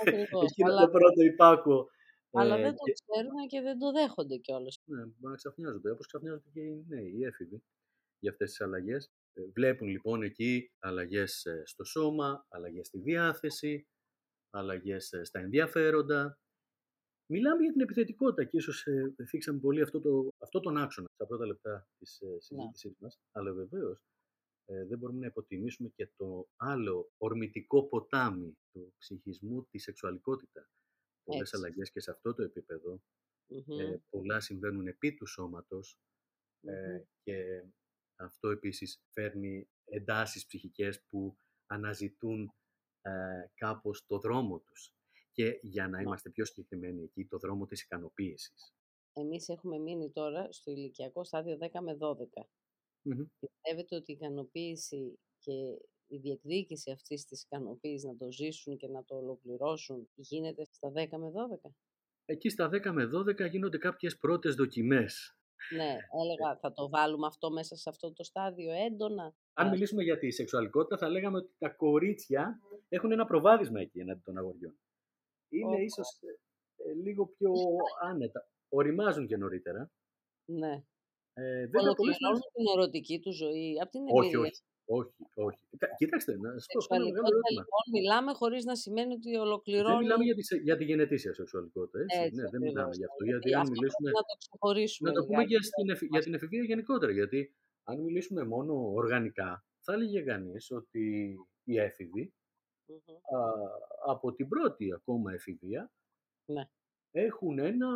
Ακριβώς. 0.00 0.44
Εκεί 0.44 0.60
είναι 0.62 0.70
Αλλά, 0.70 0.84
το 0.84 0.90
πρώτο 0.90 1.22
υπάκο. 1.22 1.88
Αλλά 2.32 2.56
ε, 2.56 2.62
δεν 2.62 2.76
το 2.76 2.84
και- 2.84 2.92
ξέρουν 2.92 3.46
και 3.48 3.60
δεν 3.60 3.78
το 3.78 3.92
δέχονται 3.92 4.36
κιόλας. 4.36 4.78
ναι, 4.84 4.96
μπορεί 5.04 5.16
να 5.32 5.34
ξαφνιάζονται, 5.34 5.90
όπως 5.90 6.06
ξαφνιάζονται 6.06 6.48
και 6.52 6.60
οι 6.60 6.84
νέοι, 6.88 7.12
οι 7.16 7.24
έφηβοι, 7.24 7.62
για 8.18 8.30
αυτές 8.30 8.48
τις 8.50 8.60
αλλαγές. 8.60 9.10
Ε, 9.32 9.42
Βλέπουν 9.54 9.88
λοιπόν 9.88 10.22
εκεί 10.22 10.70
αλλαγές 10.78 11.44
ε, 11.44 11.62
στο 11.66 11.84
σώμα, 11.84 12.46
αλλαγές 12.48 12.86
στη 12.86 12.98
διάθεση, 12.98 13.86
αλλαγές 14.50 15.12
ε, 15.12 15.24
στα 15.24 15.38
ενδιαφέροντα. 15.40 16.38
Μιλάμε 17.30 17.62
για 17.62 17.72
την 17.72 17.80
επιθετικότητα 17.80 18.44
και 18.44 18.56
ίσως 18.56 18.86
ε, 18.86 19.14
θίξαμε 19.28 19.58
πολύ 19.58 19.82
αυτό, 19.82 20.00
το, 20.00 20.28
αυτό 20.38 20.60
τον 20.60 20.76
άξονα 20.76 21.08
στα 21.14 21.26
πρώτα 21.26 21.46
λεπτά 21.46 21.88
της 21.98 22.20
ε, 22.20 22.36
συζήτησής 22.40 22.94
μας, 22.98 23.18
αλλά 23.32 23.52
βεβαίως 23.52 24.00
ε, 24.64 24.84
δεν 24.86 24.98
μπορούμε 24.98 25.18
να 25.20 25.26
υποτιμήσουμε 25.26 25.88
και 25.88 26.08
το 26.16 26.48
άλλο 26.56 27.10
ορμητικό 27.16 27.88
ποτάμι 27.88 28.58
του 28.72 28.94
ψυχισμού, 28.98 29.66
τη 29.70 29.78
σεξουαλικότητα. 29.78 30.68
Πολλές 31.28 31.52
Έτσι. 31.52 31.56
αλλαγές 31.56 31.90
και 31.90 32.00
σε 32.00 32.10
αυτό 32.10 32.34
το 32.34 32.42
επίπεδο 32.42 33.00
Μμμ. 33.46 33.80
ε, 33.80 34.02
πολλά 34.10 34.40
συμβαίνουν 34.40 34.86
επί 34.86 35.14
του 35.14 35.26
σώματος 35.26 35.98
ε, 36.60 36.72
Μμμ. 36.92 37.02
και 37.22 37.64
αυτό 38.16 38.48
επίσης 38.48 39.02
φέρνει 39.10 39.68
εντάσεις 39.84 40.46
ψυχικές 40.46 41.02
που 41.08 41.36
αναζητούν 41.66 42.54
ε, 43.02 43.10
κάπως 43.54 44.06
το 44.06 44.18
δρόμο 44.18 44.58
τους. 44.60 44.92
Και 45.32 45.58
για 45.62 45.88
να 45.88 45.96
Ναι. 45.96 46.02
είμαστε 46.02 46.30
πιο 46.30 46.44
συγκεκριμένοι 46.44 47.02
εκεί, 47.02 47.26
το 47.26 47.38
δρόμο 47.38 47.66
της 47.66 47.82
ικανοποίησης. 47.82 48.72
Εμείς 49.12 49.48
έχουμε 49.48 49.78
μείνει 49.78 50.10
τώρα 50.10 50.52
στο 50.52 50.70
ηλικιακό 50.70 51.24
στάδιο 51.24 51.56
10 51.60 51.80
με 51.80 51.94
12. 51.94 52.48
Μμμ. 53.02 53.24
Πιστεύετε 53.38 53.96
ότι 53.96 54.12
η 54.12 54.14
ικανοποίηση 54.14 55.18
και 55.38 55.52
η 56.08 56.16
διεκδίκηση 56.16 56.90
αυτής 56.90 57.24
της 57.24 57.42
ικανοποίησης 57.42 58.04
να 58.04 58.16
το 58.16 58.30
ζήσουν 58.30 58.76
και 58.76 58.88
να 58.88 59.04
το 59.04 59.16
ολοκληρώσουν 59.16 60.08
γίνεται 60.14 60.64
στα 60.64 60.88
10 60.88 60.92
με 60.94 61.32
12. 61.66 61.70
Εκεί 62.24 62.48
στα 62.48 62.68
10 62.72 62.90
με 62.92 63.04
12 63.04 63.50
γίνονται 63.50 63.78
κάποιες 63.78 64.18
πρώτες 64.18 64.54
δοκιμές. 64.54 65.32
Ναι, 65.76 65.96
έλεγα 66.22 66.58
θα 66.60 66.72
το 66.72 66.88
βάλουμε 66.88 67.26
αυτό 67.26 67.50
μέσα 67.50 67.76
σε 67.76 67.88
αυτό 67.88 68.12
το 68.12 68.22
στάδιο 68.24 68.72
έντονα. 68.72 69.34
Αν 69.52 69.66
Α, 69.66 69.70
μιλήσουμε 69.70 70.02
για 70.02 70.18
τη 70.18 70.30
σεξουαλικότητα, 70.30 70.96
θα 70.98 71.08
λέγαμε 71.08 71.36
ότι 71.36 71.54
τα 71.58 71.68
κορίτσια 71.68 72.60
έχουν 72.88 73.12
ένα 73.12 73.24
προβάδισμα 73.24 73.80
εκεί 73.80 73.98
εναντί 74.00 74.20
των 74.24 74.38
αγοριών. 74.38 74.78
Είναι 75.48 75.76
Ω, 75.76 75.78
ίσως 75.78 76.08
ε, 76.22 76.90
ε, 76.90 76.94
λίγο 76.94 77.26
πιο 77.26 77.52
άνετα. 78.02 78.48
Οριμάζουν 78.68 79.26
και 79.26 79.36
νωρίτερα. 79.36 79.90
Ναι. 80.44 80.84
Ε, 81.32 81.66
βέβαια, 81.66 81.94
πολλές 81.94 82.16
φορές 82.16 82.18
Ολοκληρώνουν 82.20 82.40
την 82.52 82.66
ερωτική 82.76 83.20
του 83.20 83.32
ζωή 83.32 83.80
από 83.82 83.90
την 83.90 84.00
Όχι, 84.06 84.28
εμπειρία. 84.28 84.40
όχι. 84.40 84.62
Όχι, 84.90 85.12
όχι. 85.48 85.62
Κα- 85.82 85.94
Κοιτάξτε, 86.00 86.32
να 86.44 86.50
σας 86.58 86.66
πω 86.72 86.78
αυτό 86.82 86.94
είναι 86.94 87.04
ένα 87.04 87.12
μεγάλο 87.12 87.26
Σεξουαλικότητα 87.26 87.48
ερώτημα. 87.48 87.62
λοιπόν 87.62 87.84
μιλάμε 87.96 88.30
χωρίς 88.40 88.62
να 88.70 88.74
σημαίνει 88.84 89.12
ότι 89.18 89.30
Δεν 89.30 89.40
ολοκληρώνει 89.46 90.02
μιλάμε 90.04 90.24
για 90.28 90.36
τη, 90.38 90.42
σε- 90.48 90.62
για 90.68 90.76
τη 90.78 90.84
γενετήσια 90.90 91.32
σεξουαλικότητα, 91.38 91.98
έτσι. 92.04 92.18
έτσι 92.26 92.40
Ναι, 92.40 92.48
δεν 92.54 92.60
μιλάμε 92.66 92.90
ακριβώς. 92.90 92.96
γι' 92.96 93.04
ναι. 93.04 93.10
αυτό. 93.12 93.24
Γιατί 93.30 93.48
Γιατί 93.48 93.54
αν 93.58 93.64
αυτό 93.66 93.72
μιλήσουμε. 93.74 94.08
πρέπει 94.10 94.20
να 94.22 94.28
το 94.32 94.36
ξεχωρίσουμε 94.42 95.08
Να 95.10 95.14
το 95.16 95.22
πούμε 95.26 95.36
λιγάκι. 95.42 95.52
και 95.54 95.60
στην, 95.70 95.86
εφη- 95.94 96.10
για 96.14 96.22
την 96.26 96.32
εφηβεία 96.36 96.64
γενικότερα. 96.70 97.12
Γιατί 97.20 97.40
αν 97.90 97.96
μιλήσουμε 98.06 98.42
μόνο 98.54 98.72
οργανικά, 99.00 99.50
θα 99.84 99.90
έλεγε 99.96 100.20
κανείς 100.30 100.64
ότι 100.80 101.04
οι 101.68 101.74
έφηβοι 101.86 102.24
Μμμ. 102.90 103.14
α, 103.38 103.40
από 104.12 104.26
την 104.36 104.46
πρώτη 104.48 104.86
ακόμα 104.98 105.28
εφηβεία 105.38 105.82
Ναι. 106.54 106.64
έχουν 107.10 107.58
ένα 107.58 107.88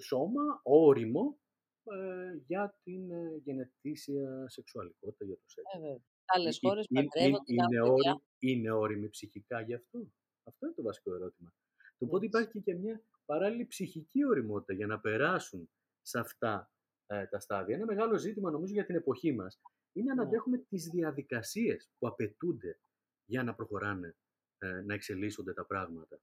σώμα 0.00 0.44
όριμο 0.62 1.38
ε, 1.84 2.36
για 2.46 2.78
την 2.82 3.10
ε, 3.10 3.40
γενετήσια 3.44 4.48
σεξουαλικότητα, 4.48 5.24
για 5.24 5.34
το 5.34 5.42
σεξ. 5.46 5.74
Ε, 5.74 5.78
βέβαια. 5.78 5.96
Σε 5.96 6.02
άλλες 6.26 6.56
Ε, 6.56 6.58
ε, 6.62 6.68
χώρες 6.68 6.86
ε, 6.90 7.00
ε, 7.00 7.02
παντρεύονται, 7.02 7.52
είναι, 7.52 7.62
κάνουν 7.62 7.94
παιδιά. 7.96 8.12
όρι, 8.12 8.22
είναι 8.38 8.70
όριμοι 8.70 9.08
ψυχικά 9.08 9.60
γι' 9.60 9.74
αυτό. 9.74 9.98
Αυτό 10.44 10.66
είναι 10.66 10.74
το 10.74 10.82
βασικό 10.82 11.14
ερώτημα. 11.14 11.52
Το 11.98 12.04
οπότε 12.06 12.26
Έτσι. 12.26 12.38
υπάρχει 12.38 12.60
και 12.62 12.74
μια 12.74 13.02
παράλληλη 13.24 13.66
ψυχική 13.66 14.24
οριμότητα 14.24 14.72
για 14.72 14.86
να 14.86 15.00
περάσουν 15.00 15.70
σε 16.02 16.18
αυτά 16.18 16.70
ε, 17.06 17.26
τα 17.26 17.40
στάδια. 17.40 17.74
Ένα 17.76 17.84
μεγάλο 17.84 18.16
ζήτημα 18.18 18.50
νομίζω 18.50 18.72
για 18.72 18.84
την 18.86 18.94
εποχή 18.94 19.32
μας 19.32 19.60
είναι 19.92 20.14
να 20.14 20.22
Ναι. 20.22 20.28
αντέχουμε 20.28 20.58
τις 20.58 20.88
διαδικασίες 20.88 21.90
που 21.98 22.06
απαιτούνται 22.06 22.78
για 23.24 23.42
να 23.42 23.54
προχωράνε, 23.54 24.16
ε, 24.58 24.80
να 24.82 24.94
εξελίσσονται 24.94 25.52
τα 25.52 25.64
πράγματα. 25.66 26.20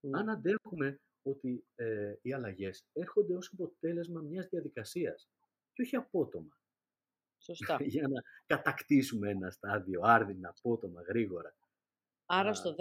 Ναι. 0.00 0.18
Αν 0.18 0.28
αντέχουμε 0.30 1.00
ότι 1.28 1.64
ε, 1.74 2.14
οι 2.22 2.32
αλλαγές 2.32 2.84
έρχονται 2.92 3.34
ως 3.34 3.50
αποτέλεσμα 3.52 4.20
μιας 4.20 4.46
διαδικασίας 4.48 5.28
και 5.72 5.82
όχι 5.82 5.96
απότομα 5.96 6.58
Σωστά. 7.38 7.76
για 7.94 8.08
να 8.08 8.22
κατακτήσουμε 8.46 9.30
ένα 9.30 9.50
στάδιο 9.50 10.00
άρδινα, 10.04 10.48
απότομα, 10.56 11.02
γρήγορα. 11.02 11.56
Άρα 12.26 12.50
Α, 12.50 12.54
στο 12.54 12.74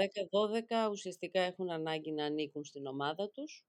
10-12 0.88 0.90
ουσιαστικά 0.92 1.42
έχουν 1.42 1.70
ανάγκη 1.72 2.12
να 2.12 2.26
ανήκουν 2.26 2.64
στην 2.66 2.86
ομάδα 2.86 3.30
τους, 3.30 3.66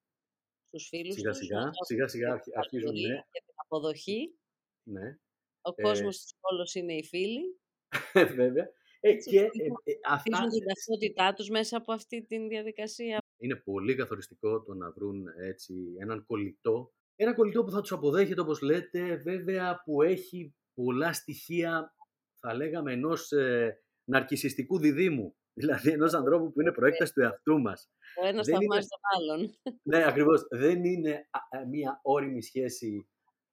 στους 0.65 0.89
φίλους 0.89 1.15
Σιγά 1.15 1.31
τους, 1.31 1.39
να 1.39 1.45
σιγά, 1.47 1.59
νιώθουν 1.61 1.85
σιγά 1.85 2.09
σιγά 2.09 2.27
την 2.27 2.35
αρχι- 2.35 2.57
αρχίζουν, 2.57 2.87
παρηγορία 2.87 3.15
ναι, 3.15 3.23
και 3.31 3.43
την 3.47 3.55
αποδοχή. 3.57 4.39
ναι, 4.83 5.19
Ο 5.61 5.73
ε, 5.77 5.83
κόσμος 5.83 6.19
της 6.23 6.35
πόλος 6.41 6.75
είναι 6.75 6.95
οι 6.95 7.05
φίλοι. 7.05 7.61
βέβαια. 8.43 8.65
Ε, 9.01 9.11
Έτσι, 9.11 9.31
και 9.31 9.41
ε, 9.41 9.49
χτίζουν, 9.49 9.77
ε, 9.85 9.93
αυτά 10.09 10.37
χτίζουν 10.37 10.49
την 10.49 10.67
ταυτότητά 10.67 11.33
τους 11.33 11.49
μέσα 11.49 11.77
από 11.77 11.93
αυτή 11.93 12.25
τη 12.25 12.49
διαδικασία. 12.49 13.19
Είναι 13.38 13.57
πολύ 13.57 13.95
καθοριστικό 13.95 14.62
το 14.62 14.75
να 14.75 14.90
βρουν 14.90 15.25
έτσι 15.37 15.75
έναν 15.99 16.26
κολλητό. 16.26 16.92
Ένα 17.16 17.35
κολλητό 17.35 17.64
που 17.64 17.71
θα 17.71 17.80
τους 17.80 17.92
αποδέχεται, 17.92 18.40
όπως 18.40 18.61
λέτε, 18.61 19.16
βέβαια 19.16 19.83
που 19.85 20.02
έχει 20.02 20.54
πολλά 20.75 21.12
στοιχεία, 21.12 21.95
θα 22.40 22.54
λέγαμε, 22.54 22.92
ενός 22.92 23.33
ε, 23.33 23.78
ναρκισιστικού 24.04 24.78
διδήμου. 24.78 25.37
Δηλαδή 25.61 25.90
ενός 25.90 26.12
ανθρώπου 26.14 26.52
που 26.52 26.61
είναι 26.61 26.73
προέκταση 26.73 27.12
του 27.12 27.21
εαυτού 27.21 27.61
μας. 27.61 27.90
Ο 28.23 28.26
ένας 28.26 28.47
Δεν 28.47 28.54
είναι, 28.54 28.64
θαυμάζει 28.66 28.88
τον 28.88 29.00
άλλον. 29.16 29.54
ναι, 29.83 30.04
ακριβώς, 30.07 30.47
δεν 30.50 30.85
είναι 30.85 31.28
α, 31.30 31.59
α, 31.59 31.66
μια 31.66 32.00
όριμη 32.02 32.42
σχέση 32.42 33.09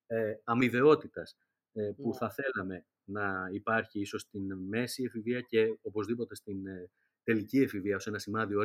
ε, 0.08 0.34
αμοιβαιότητας 0.44 1.38
ε, 1.74 1.92
που 1.96 2.08
Ναι. 2.10 2.16
θα 2.18 2.30
θέλαμε 2.32 2.86
να 3.04 3.50
υπάρχει 3.52 4.00
ίσως 4.00 4.22
στην 4.22 4.54
μέση 4.68 5.04
εφηβεία 5.04 5.42
και 5.42 5.78
οπωσδήποτε 5.82 6.36
στην 6.36 6.66
ε, 6.68 6.90
τελική 7.24 7.60
εφηβεία 7.62 7.96
ως 7.96 8.08
ένα 8.08 8.20
σημάδι 8.20 8.56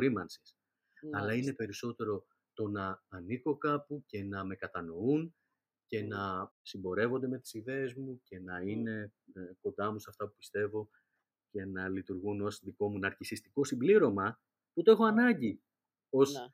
ορίμανσης. 1.03 1.13
Αλλά 1.13 1.31
είναι 1.33 1.41
Μάλιστα. 1.41 1.53
περισσότερο 1.55 2.25
το 2.53 2.67
να 2.67 3.03
ανήκω 3.09 3.57
κάπου 3.57 4.03
και 4.05 4.23
να 4.23 4.43
με 4.45 4.55
κατανοούν 4.55 5.35
και 5.87 6.01
Μμ. 6.03 6.07
να 6.07 6.51
συμπορεύονται 6.61 7.27
με 7.27 7.39
τις 7.39 7.53
ιδέες 7.53 7.93
μου 7.93 8.21
και 8.23 8.39
να 8.39 8.59
Μμ. 8.61 8.67
είναι 8.67 9.13
ε, 9.33 9.41
κοντά 9.61 9.91
μου 9.91 9.99
σε 9.99 10.09
αυτά 10.09 10.27
που 10.27 10.33
πιστεύω 10.37 10.89
και 11.51 11.65
να 11.65 11.89
λειτουργούν 11.89 12.41
ως 12.41 12.59
δικό 12.63 12.89
μου 12.89 12.99
ναρκισιστικό 12.99 13.63
συμπλήρωμα 13.63 14.41
που 14.73 14.81
το 14.83 14.91
έχω 14.91 15.03
Μμ. 15.03 15.07
ανάγκη 15.07 15.61
ως 16.09 16.33
Ναι. 16.33 16.45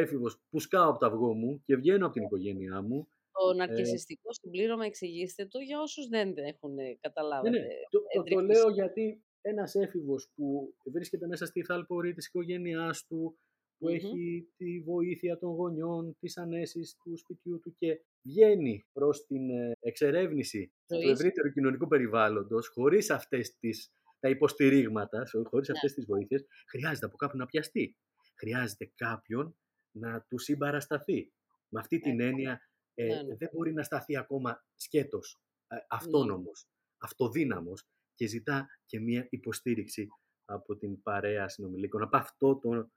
έφηβος 0.00 0.40
που 0.50 0.60
σκάω 0.60 0.90
από 0.90 0.98
το 0.98 1.06
αυγό 1.06 1.34
μου 1.34 1.62
και 1.64 1.76
βγαίνω 1.76 2.04
από 2.04 2.12
την 2.14 2.22
Ναι. 2.22 2.28
οικογένειά 2.28 2.82
μου. 2.82 3.08
Το 3.32 3.50
Ε, 3.50 3.54
ναρκισιστικό 3.54 4.32
συμπλήρωμα 4.32 4.84
εξηγήστε 4.84 5.46
το 5.46 5.58
για 5.58 5.80
όσους 5.80 6.08
δεν 6.08 6.34
έχουν 6.36 6.78
ε, 6.78 6.82
ναι, 6.82 6.88
ναι, 6.88 6.94
καταλάβατε 6.94 7.58
το, 7.90 7.98
το, 7.98 8.22
το 8.22 8.38
ευρύ 8.40 8.46
λέω 8.46 8.70
γιατί 8.70 9.24
ένας 9.40 9.74
έφηβος 9.74 10.30
που 10.34 10.74
βρίσκεται 10.84 11.26
μέσα 11.26 11.46
στη 11.46 11.62
θαλπορή 11.64 12.12
της 12.12 12.26
οικογένειάς 12.26 13.06
του, 13.06 13.38
που 13.84 13.90
Μμμ. 13.90 13.94
έχει 13.94 14.48
τη 14.56 14.80
βοήθεια 14.80 15.38
των 15.38 15.50
γονιών, 15.54 16.16
τις 16.20 16.36
ανέσεις 16.38 16.96
του 17.02 17.16
σπιτιού 17.18 17.60
του 17.60 17.74
και 17.78 18.00
βγαίνει 18.22 18.84
προς 18.92 19.26
την 19.26 19.50
ε, 19.50 19.72
εξερεύνηση 19.80 20.72
του 20.86 20.94
Ζωής. 20.94 21.10
ευρύτερου 21.10 21.52
κοινωνικού 21.52 21.86
περιβάλλοντος 21.86 22.68
χωρίς 22.68 23.10
αυτές 23.10 23.56
τις, 23.58 23.92
τα 24.20 24.28
υποστηρίγματα, 24.28 25.24
σο- 25.26 25.44
χωρίς 25.48 25.68
Ναι. 25.68 25.74
αυτές 25.74 25.92
τις 25.94 26.04
βοήθειες, 26.04 26.46
χρειάζεται 26.68 27.06
από 27.06 27.16
κάπου 27.16 27.36
να 27.36 27.46
πιαστεί. 27.46 27.96
Χρειάζεται 28.38 28.92
κάποιον 28.94 29.56
να 29.90 30.20
του 30.28 30.38
συμπαρασταθεί. 30.38 31.32
Με 31.68 31.80
αυτή 31.80 31.98
την 32.00 32.12
Έτσι. 32.20 32.26
έννοια 32.26 32.60
ε, 32.94 33.06
Ναι, 33.06 33.22
ναι. 33.22 33.36
δεν 33.36 33.48
μπορεί 33.52 33.72
να 33.72 33.82
σταθεί 33.82 34.16
ακόμα 34.16 34.64
σκέτος, 34.76 35.40
ε, 35.68 35.74
Ναι. 35.74 35.80
αυτόνομος, 35.88 36.66
αυτοδύναμος 36.98 37.86
και 38.14 38.26
ζητά 38.26 38.66
και 38.86 39.00
μία 39.00 39.26
υποστήριξη 39.30 40.08
από 40.44 40.76
την 40.76 41.02
παρέα 41.02 41.48
συνομιλίκων, 41.48 42.02
από 42.02 42.16
αυτό 42.16 42.58
τον 42.58 42.92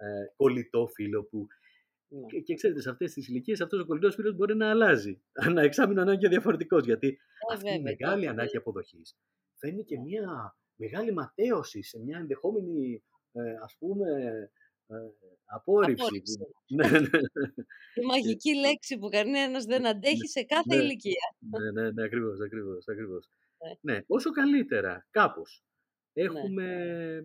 ε, 0.00 0.32
κολλητό 0.36 0.86
φίλο 0.94 1.22
που 1.24 1.46
Ναι. 2.08 2.26
Και, 2.26 2.40
και 2.40 2.54
ξέρετε, 2.54 2.80
σε 2.80 2.90
αυτές 2.90 3.12
τις 3.12 3.28
ηλικίες 3.28 3.60
αυτός 3.60 3.80
ο 3.80 3.86
κολλητός 3.86 4.14
φίλος 4.14 4.34
μπορεί 4.34 4.56
να 4.56 4.70
αλλάζει. 4.70 5.22
Ανά 5.46 5.62
εξάμεινο 5.62 6.00
ανάγκη 6.00 6.28
διαφορετικός. 6.28 6.84
Γιατί 6.84 7.06
Ε, 7.08 7.54
αυτή 7.54 7.66
η 7.68 7.70
βέβαια, 7.70 7.82
μεγάλη 7.82 8.20
τότε- 8.20 8.32
ανάγκη 8.32 8.56
αποδοχής 8.56 9.16
φέρνει 9.58 9.84
και 9.84 9.96
Ναι. 9.96 10.02
μια 10.04 10.56
μεγάλη 10.76 11.12
ματέωση 11.12 11.82
σε 11.82 11.98
μια 11.98 12.18
ενδεχόμενη 12.18 13.02
ε, 13.32 13.40
ας 13.62 13.76
πούμε 13.78 14.08
ε, 14.86 14.94
απόρριψη. 15.44 16.02
Απόρριψη. 16.04 16.36
ναι, 16.76 16.88
ναι, 16.88 17.18
Η 17.94 18.04
μαγική 18.06 18.54
λέξη 18.54 18.98
που 18.98 19.08
κανένας 19.08 19.64
δεν 19.64 19.86
αντέχει 19.86 20.28
σε 20.28 20.42
κάθε 20.44 20.76
ναι. 20.76 20.82
ηλικία. 20.82 21.26
ναι, 21.60 21.82
ναι, 21.82 21.90
ναι, 21.90 22.02
ακριβώς, 22.04 22.40
ακριβώς, 22.40 22.88
ακριβώς. 22.88 23.30
Ναι. 23.84 23.92
Ναι, 23.92 24.00
όσο 24.06 24.30
καλύτερα, 24.30 25.06
κάπως, 25.10 25.64
έχουμε 26.12 26.64
ε, 26.64 27.22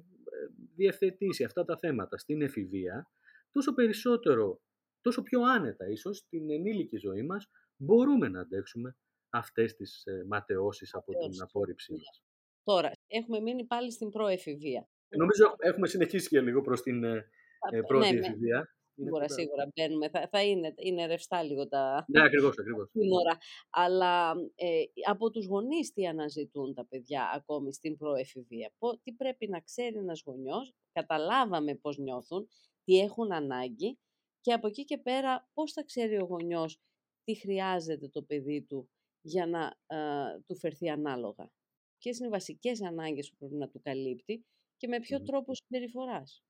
διευθετήσει 0.75 1.44
αυτά 1.44 1.65
τα 1.65 1.77
θέματα 1.77 2.18
στην 2.18 2.42
εφηβεία, 2.42 3.10
τόσο 3.51 3.74
περισσότερο, 3.74 4.62
τόσο 5.01 5.24
πιο 5.24 5.42
άνετα 5.42 5.89
ίσως, 5.89 6.18
στην 6.18 6.50
ενήλικη 6.51 6.98
ζωή 6.98 7.24
μας, 7.24 7.50
μπορούμε 7.77 8.27
να 8.27 8.39
αντέξουμε 8.39 8.98
αυτές 9.30 9.75
τις 9.75 10.06
ε, 10.06 10.24
ματαιώσεις 10.27 10.94
από 10.94 11.06
την 11.06 11.15
Ματαιώσεις. 11.15 11.42
απόρριψή 11.42 11.92
Ναι. 11.92 11.98
μας. 11.98 12.24
Τώρα, 12.63 12.92
έχουμε 13.08 13.39
μείνει 13.39 13.65
πάλι 13.65 13.92
στην 13.92 14.10
προεφηβεία. 14.10 14.89
Νομίζω 15.18 15.56
έχουμε 15.58 15.88
συνεχίσει 15.88 16.27
και 16.27 16.42
λίγο 16.42 16.62
προς 16.62 16.82
την 16.82 17.04
ε, 17.04 17.30
ε, 17.72 17.82
πρώτη 17.88 18.13
ναι, 18.13 18.20
ναι, 18.20 18.27
εφηβεία. 18.27 18.75
Είναι 18.98 19.12
σίγουρα, 19.12 19.28
κοντά. 19.28 19.34
σίγουρα 19.42 19.72
μπαίνουμε. 19.75 20.10
Θα, 20.10 20.28
θα 20.32 20.44
είναι, 20.44 20.74
είναι 20.78 21.06
ρευστά 21.06 21.44
λίγο 21.44 21.68
τα 21.68 22.06
Ναι, 22.08 22.24
ακριβώς, 22.24 22.58
ακριβώς. 22.60 22.90
σύνορα. 22.92 23.38
Αλλά 23.70 24.34
ε, 24.56 24.84
από 25.08 25.30
τους 25.32 25.46
γονείς 25.46 25.94
τι 25.94 26.08
αναζητούν 26.08 26.74
τα 26.74 26.86
παιδιά 26.86 27.32
ακόμη 27.36 27.74
στην 27.74 27.98
προεφηβεία; 27.98 28.72
Πο- 28.78 29.00
τι 29.04 29.14
πρέπει 29.14 29.48
να 29.48 29.60
ξέρει 29.60 29.98
ένας 29.98 30.22
γονιός; 30.25 30.74
Καταλάβαμε 30.92 31.75
πώς 31.75 31.98
νιώθουν, 31.98 32.48
τι 32.84 33.00
έχουν 33.00 33.32
ανάγκη 33.32 33.98
και 34.42 34.54
από 34.54 34.68
εκεί 34.68 34.84
και 34.84 34.98
πέρα 34.98 35.50
πώς 35.54 35.72
θα 35.74 35.84
ξέρει 35.84 36.16
ο 36.22 36.25
γονιός 36.25 36.80
τι 37.24 37.36
χρειάζεται 37.36 38.08
το 38.10 38.22
παιδί 38.24 38.62
του 38.62 38.90
για 39.22 39.46
να 39.48 39.78
ε, 39.98 40.40
του 40.48 40.58
φερθεί 40.58 40.90
ανάλογα; 40.90 41.52
Ποιες 41.98 42.18
είναι 42.18 42.28
οι 42.28 42.32
βασικές 42.32 42.82
ανάγκες 42.84 43.30
που 43.30 43.36
πρέπει 43.38 43.56
να 43.56 43.70
του 43.70 43.80
καλύπτει 43.84 44.46
και 44.78 44.88
με 44.88 45.00
ποιο 45.00 45.20
Μμμ. 45.20 45.25
τρόπο 45.25 45.52
συμπεριφοράς; 45.56 46.44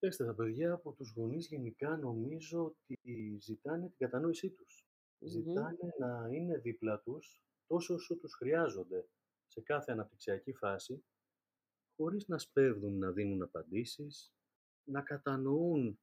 Κοιτάξτε, 0.00 0.24
τα 0.24 0.34
παιδιά 0.34 0.72
από 0.72 0.92
τους 0.92 1.12
γονείς 1.16 1.46
γενικά 1.46 1.96
νομίζω 1.96 2.64
ότι 2.64 3.38
ζητάνε 3.40 3.88
την 3.88 3.98
κατανόησή 3.98 4.50
τους. 4.50 4.86
Μμμ. 5.18 5.28
Ζητάνε 5.28 5.94
να 5.98 6.28
είναι 6.30 6.58
δίπλα 6.58 7.00
τους 7.00 7.42
τόσο 7.66 7.94
όσο 7.94 8.16
τους 8.16 8.34
χρειάζονται 8.34 9.08
σε 9.46 9.60
κάθε 9.60 9.92
αναπτυξιακή 9.92 10.52
φάση, 10.52 11.04
χωρίς 11.96 12.28
να 12.28 12.38
σπέβδουν 12.38 12.98
να 12.98 13.10
δίνουν 13.10 13.42
απαντήσεις, 13.42 14.32
να 14.84 15.02
κατανοούν 15.02 16.00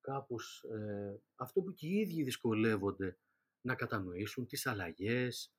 κάπως 0.00 0.64
ε, 0.70 1.20
αυτό 1.34 1.62
που 1.62 1.72
και 1.72 1.86
οι 1.86 1.98
ίδιοι 1.98 2.22
δυσκολεύονται 2.22 3.18
να 3.60 3.74
κατανοήσουν, 3.74 4.46
τις 4.46 4.66
αλλαγές, 4.66 5.52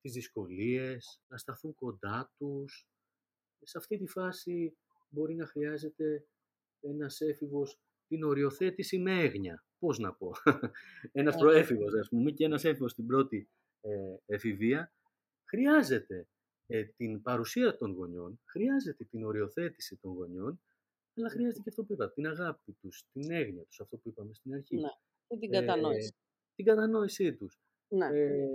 τις 0.00 0.12
δυσκολίες, 0.12 1.22
να 1.28 1.38
σταθούν 1.38 1.74
κοντά 1.74 2.32
τους. 2.38 2.88
Σε 3.62 3.78
αυτή 3.78 3.98
τη 3.98 4.06
φάση 4.06 4.76
μπορεί 5.08 5.34
να 5.34 5.46
χρειάζεται 5.46 6.26
ένας 6.80 7.20
έφηβος 7.20 7.78
την 8.08 8.24
οριοθέτηση 8.24 8.98
με 8.98 9.20
έγνοια. 9.20 9.64
Πώς 9.78 9.98
να 9.98 10.12
πω. 10.14 10.32
ένας 11.12 11.34
Ναι. 11.34 11.40
προέφηβος, 11.40 11.94
ας 11.94 12.08
πούμε, 12.08 12.30
και 12.30 12.44
ένας 12.44 12.64
έφηβος 12.64 12.90
στην 12.90 13.06
πρώτη 13.06 13.48
ε, 13.80 14.16
εφηβεία 14.26 14.92
χρειάζεται 15.48 16.28
ε, 16.66 16.84
την 16.84 17.22
παρουσία 17.22 17.76
των 17.76 17.92
γονιών, 17.92 18.40
χρειάζεται 18.44 19.04
την 19.04 19.24
οριοθέτηση 19.24 19.96
των 19.96 20.12
γονιών, 20.12 20.60
αλλά 21.16 21.28
χρειάζεται 21.30 21.62
και 21.62 21.68
αυτό 21.68 21.84
που 21.84 21.92
είπα, 21.92 22.10
την 22.12 22.26
αγάπη 22.26 22.72
τους, 22.80 23.04
την 23.12 23.30
έγνοια 23.30 23.64
τους, 23.64 23.80
αυτό 23.80 23.96
που 23.96 24.08
είπαμε 24.08 24.34
στην 24.34 24.54
αρχή. 24.54 24.76
Ναι. 24.76 24.88
Και 25.28 25.36
την 25.38 25.52
Ε, 25.54 25.60
κατανόηση. 25.60 26.14
την 26.54 26.64
κατανόησή 26.64 27.34
τους. 27.34 27.58
Ναι. 27.88 28.06
Ε, 28.06 28.46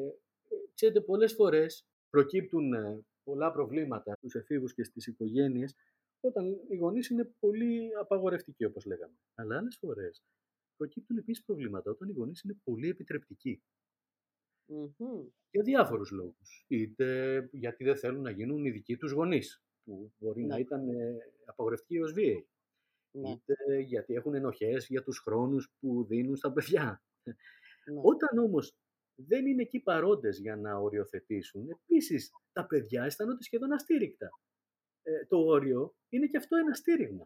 ξέρετε, 0.73 1.01
πολλές 1.01 1.33
φορές 1.33 1.85
προκύπτουν 2.09 2.73
ε, 2.73 3.05
πολλά 3.23 3.51
προβλήματα 3.51 4.15
στους 4.15 4.35
εφήβους 4.35 4.73
και 4.73 4.83
στις 4.83 5.07
οικογένειες 5.07 5.75
όταν 6.23 6.45
οι 6.69 6.75
γονείς 6.75 7.09
είναι 7.09 7.33
πολύ 7.39 7.89
απαγορευτικοί, 7.99 8.65
όπως 8.65 8.85
λέγαμε. 8.85 9.13
Αλλά 9.35 9.57
άλλες 9.57 9.77
φορές 9.77 10.23
προκύπτουν 10.77 11.17
επίσης 11.17 11.43
προβλήματα 11.43 11.91
όταν 11.91 12.09
οι 12.09 12.13
γονείς 12.13 12.41
είναι 12.41 12.57
πολύ 12.63 12.89
επιτρεπτικοί. 12.89 13.63
Μμμ. 14.65 15.27
Για 15.51 15.63
διάφορους 15.63 16.11
λόγους. 16.11 16.65
Είτε 16.67 17.49
γιατί 17.51 17.83
δεν 17.83 17.97
θέλουν 17.97 18.21
να 18.21 18.31
γίνουν 18.31 18.65
οι 18.65 18.71
δικοί 18.71 18.97
τους 18.97 19.11
γονείς, 19.11 19.63
που 19.83 20.13
μπορεί 20.17 20.45
να 20.45 20.55
Ναι. 20.55 20.61
ήταν 20.61 20.87
ε, 20.89 21.17
απαγορευτικοί 21.45 21.99
ως 21.99 22.13
βίαιοι. 22.13 22.47
Ναι. 23.11 23.29
Είτε 23.31 23.79
γιατί 23.79 24.13
έχουν 24.13 24.33
ενοχές 24.35 24.87
για 24.87 25.03
τους 25.03 25.19
χρόνους 25.19 25.71
που 25.79 26.05
δίνουν 26.05 26.35
στα 26.35 26.51
παιδιά. 26.53 27.03
Ναι. 27.23 27.33
Όταν 28.03 28.37
όμως 28.37 28.75
δεν 29.15 29.45
είναι 29.45 29.61
εκεί 29.61 29.79
παρόντες 29.79 30.39
για 30.39 30.55
να 30.55 30.75
οριοθετήσουν, 30.77 31.69
επίσης 31.69 32.31
τα 32.51 32.65
παιδιά 32.67 33.03
αισθάνονται 33.03 33.43
σχεδόν 33.43 33.73
αστήρικτα. 33.73 34.29
Ε, 35.03 35.25
το 35.25 35.37
όριο 35.37 35.95
είναι 36.09 36.27
και 36.27 36.37
αυτό 36.37 36.55
ένα 36.55 36.73
στήριγμα 36.73 37.25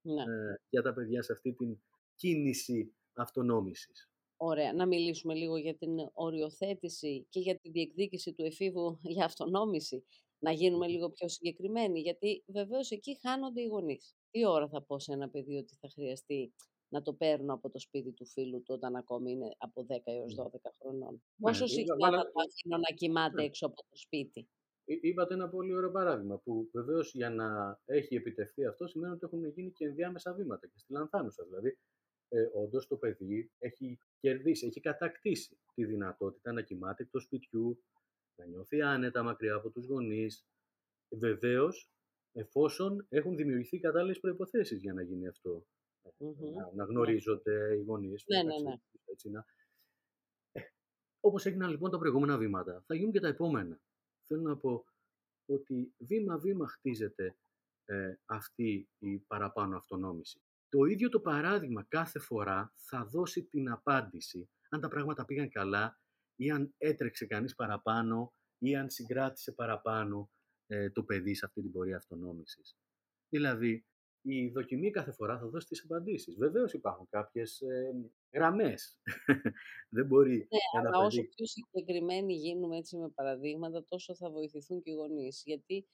Ναι. 0.00 0.22
ε, 0.22 0.60
για 0.68 0.82
τα 0.82 0.92
παιδιά 0.92 1.22
σε 1.22 1.32
αυτή 1.32 1.52
την 1.52 1.78
κίνηση 2.14 2.94
αυτονόμησης. 3.12 4.10
Ωραία. 4.36 4.72
Να 4.72 4.86
μιλήσουμε 4.86 5.34
λίγο 5.34 5.56
για 5.56 5.76
την 5.76 5.90
οριοθέτηση 6.12 7.26
και 7.28 7.40
για 7.40 7.58
τη 7.58 7.70
διεκδίκηση 7.70 8.32
του 8.34 8.44
εφήβου 8.44 8.98
για 9.16 9.24
αυτονόμηση. 9.24 10.04
Να 10.40 10.52
γίνουμε 10.52 10.86
λίγο 10.86 11.10
πιο 11.10 11.28
συγκεκριμένοι, 11.28 12.00
γιατί 12.00 12.44
βεβαίως 12.46 12.90
εκεί 12.90 13.18
χάνονται 13.20 13.60
οι 13.60 13.66
γονείς. 13.66 14.14
Τι 14.30 14.46
ώρα 14.46 14.68
θα 14.68 14.82
πω 14.82 14.98
σε 14.98 15.12
ένα 15.12 15.28
παιδί 15.28 15.56
ότι 15.56 15.76
θα 15.80 15.88
χρειαστεί 15.88 16.52
να 16.88 17.02
το 17.02 17.12
παίρνω 17.14 17.54
από 17.54 17.70
το 17.70 17.78
σπίτι 17.78 18.12
του 18.12 18.26
φίλου 18.26 18.62
του 18.62 18.74
όταν 18.74 18.96
ακόμη 18.96 19.30
είναι 19.32 19.54
από 19.58 19.86
10 19.88 19.96
έως 20.04 20.34
12 20.34 20.70
χρονών; 20.80 21.12
Ναι, 21.12 21.18
Πόσο 21.40 21.64
ε, 21.64 21.66
συχνά 21.66 21.96
βάλα- 21.98 22.16
θα 22.18 22.24
το 22.24 22.40
αφήνω 22.48 22.76
να 22.88 22.94
κοιμάται 22.96 23.34
Ναι. 23.40 23.44
έξω 23.44 23.66
από 23.66 23.74
το 23.76 23.96
σπίτι; 23.96 24.48
Εί- 24.88 25.04
Είπατε 25.04 25.34
ένα 25.34 25.48
πολύ 25.48 25.74
ωραίο 25.74 25.90
παράδειγμα 25.90 26.38
που 26.38 26.68
βεβαίως 26.72 27.14
για 27.14 27.30
να 27.30 27.78
έχει 27.84 28.14
επιτευχθεί 28.14 28.66
αυτό 28.66 28.86
σημαίνει 28.86 29.12
ότι 29.12 29.24
έχουν 29.24 29.44
γίνει 29.44 29.70
και 29.70 29.84
ενδιάμεσα 29.84 30.32
βήματα 30.34 30.66
και 30.66 30.78
στη 30.78 30.92
λανθάνουσα. 30.92 31.44
Δηλαδή, 31.44 31.78
ε, 32.28 32.48
όντως 32.54 32.86
το 32.86 32.96
παιδί 32.96 33.50
έχει 33.58 33.98
κερδίσει, 34.20 34.66
έχει 34.66 34.80
κατακτήσει 34.80 35.58
τη 35.74 35.84
δυνατότητα 35.84 36.52
να 36.52 36.62
κοιμάται 36.62 37.02
εκτός 37.02 37.22
σπιτιού, 37.22 37.82
να 38.36 38.44
νιώθει 38.46 38.80
άνετα 38.82 39.22
μακριά 39.22 39.54
από 39.54 39.70
τους 39.70 39.86
γονείς. 39.86 40.46
Βεβαίως, 41.08 41.90
εφόσον 42.32 43.06
έχουν 43.08 43.36
δημιουργηθεί 43.36 43.78
κατάλληλες 43.78 44.20
προποθέσει 44.20 44.76
για 44.76 44.92
να 44.92 45.02
γίνει 45.02 45.28
αυτό. 45.28 45.66
Ε, 46.02 46.10
Μμμ. 46.18 46.54
Να, 46.54 46.70
να 46.74 46.84
γνωρίζονται 46.84 47.76
οι 47.76 47.82
γονείς. 47.82 48.24
Ναι, 48.26 48.42
ναι, 48.42 48.70
ναι. 48.70 48.76
Έτσι, 49.04 49.30
να... 49.30 49.44
ε, 50.52 50.60
όπως 51.20 51.46
έγιναν 51.46 51.70
λοιπόν 51.70 51.90
τα 51.90 51.98
προηγούμενα 51.98 52.38
βήματα, 52.38 52.82
θα 52.86 52.94
γίνουν 52.94 53.12
και 53.12 53.20
τα 53.20 53.28
επόμενα. 53.28 53.80
Θέλω 54.28 54.42
να 54.42 54.56
πω 54.56 54.84
ότι 55.46 55.94
βήμα-βήμα 55.98 56.68
χτίζεται 56.68 57.36
ε, 57.84 58.14
αυτή 58.24 58.88
η 58.98 59.18
παραπάνω 59.18 59.76
αυτονόμηση. 59.76 60.42
Το 60.68 60.84
ίδιο 60.84 61.08
το 61.08 61.20
παράδειγμα 61.20 61.84
κάθε 61.88 62.18
φορά 62.18 62.72
θα 62.76 63.04
δώσει 63.04 63.44
την 63.44 63.70
απάντηση 63.70 64.50
αν 64.68 64.80
τα 64.80 64.88
πράγματα 64.88 65.24
πήγαν 65.24 65.48
καλά 65.48 66.00
ή 66.36 66.50
αν 66.50 66.74
έτρεξε 66.78 67.26
κανείς 67.26 67.54
παραπάνω 67.54 68.34
ή 68.58 68.76
αν 68.76 68.90
συγκράτησε 68.90 69.52
παραπάνω 69.52 70.30
ε, 70.66 70.90
το 70.90 71.04
παιδί 71.04 71.34
σε 71.34 71.46
αυτή 71.46 71.62
την 71.62 71.72
πορεία 71.72 71.96
αυτονόμησης. 71.96 72.76
Δηλαδή, 73.28 73.86
η 74.30 74.50
δοκιμή 74.50 74.90
κάθε 74.90 75.12
φορά 75.12 75.38
θα 75.38 75.46
δώσει 75.46 75.66
τις 75.66 75.82
απαντήσεις. 75.84 76.36
Βεβαίως 76.36 76.72
υπάρχουν 76.72 77.06
κάποιες 77.10 77.60
ε, 77.60 77.94
γραμμές. 78.32 79.00
Δεν 79.96 80.06
μπορεί 80.06 80.36
Ναι, 80.36 80.80
ένα 80.80 80.88
αλλά 80.88 81.06
όσο 81.06 81.20
παιδί... 81.20 81.28
πιο 81.34 81.46
συγκεκριμένοι 81.46 82.34
γίνουμε 82.34 82.76
έτσι 82.76 82.96
με 82.96 83.08
παραδείγματα, 83.08 83.84
τόσο 83.88 84.14
θα 84.14 84.30
βοηθηθούν 84.30 84.82
και 84.82 84.90
οι 84.90 84.94
γονείς. 84.94 85.42
Γιατί 85.44 85.86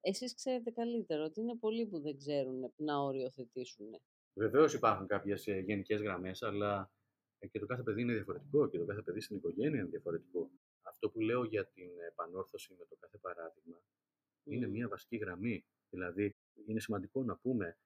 εσείς 0.00 0.34
ξέρετε 0.34 0.70
καλύτερα 0.70 1.24
ότι 1.24 1.40
είναι 1.40 1.56
πολλοί 1.56 1.86
που 1.86 2.00
δεν 2.00 2.16
ξέρουν 2.16 2.72
να 2.76 2.98
οριοθετήσουν. 2.98 3.86
Βεβαίως 4.34 4.74
υπάρχουν 4.74 5.06
κάποιες 5.06 5.44
γενικές 5.44 6.00
γραμμές, 6.00 6.42
αλλά 6.42 6.92
ε, 7.38 7.46
και 7.46 7.58
το 7.58 7.66
κάθε 7.66 7.82
παιδί 7.82 8.02
είναι 8.02 8.12
διαφορετικό 8.12 8.68
και 8.68 8.78
το 8.78 8.84
κάθε 8.84 9.02
παιδί 9.02 9.20
στην 9.20 9.36
οικογένεια 9.36 9.80
είναι 9.80 9.88
διαφορετικό. 9.88 10.50
Αυτό 10.82 11.10
που 11.10 11.20
λέω 11.20 11.44
για 11.44 11.66
την 11.66 11.90
επανόρθωση 12.10 12.74
με 12.78 12.84
το 12.88 12.96
κάθε 13.00 13.18
παράδειγμα 13.18 13.82
είναι 14.44 14.66
Μμ. 14.66 14.70
μια 14.70 14.88
βασική 14.88 15.16
γραμμή. 15.16 15.64
Δηλαδή, 15.90 16.36
είναι 16.70 16.80
σημαντικό 16.80 17.24
να 17.24 17.36
πούμε 17.36 17.78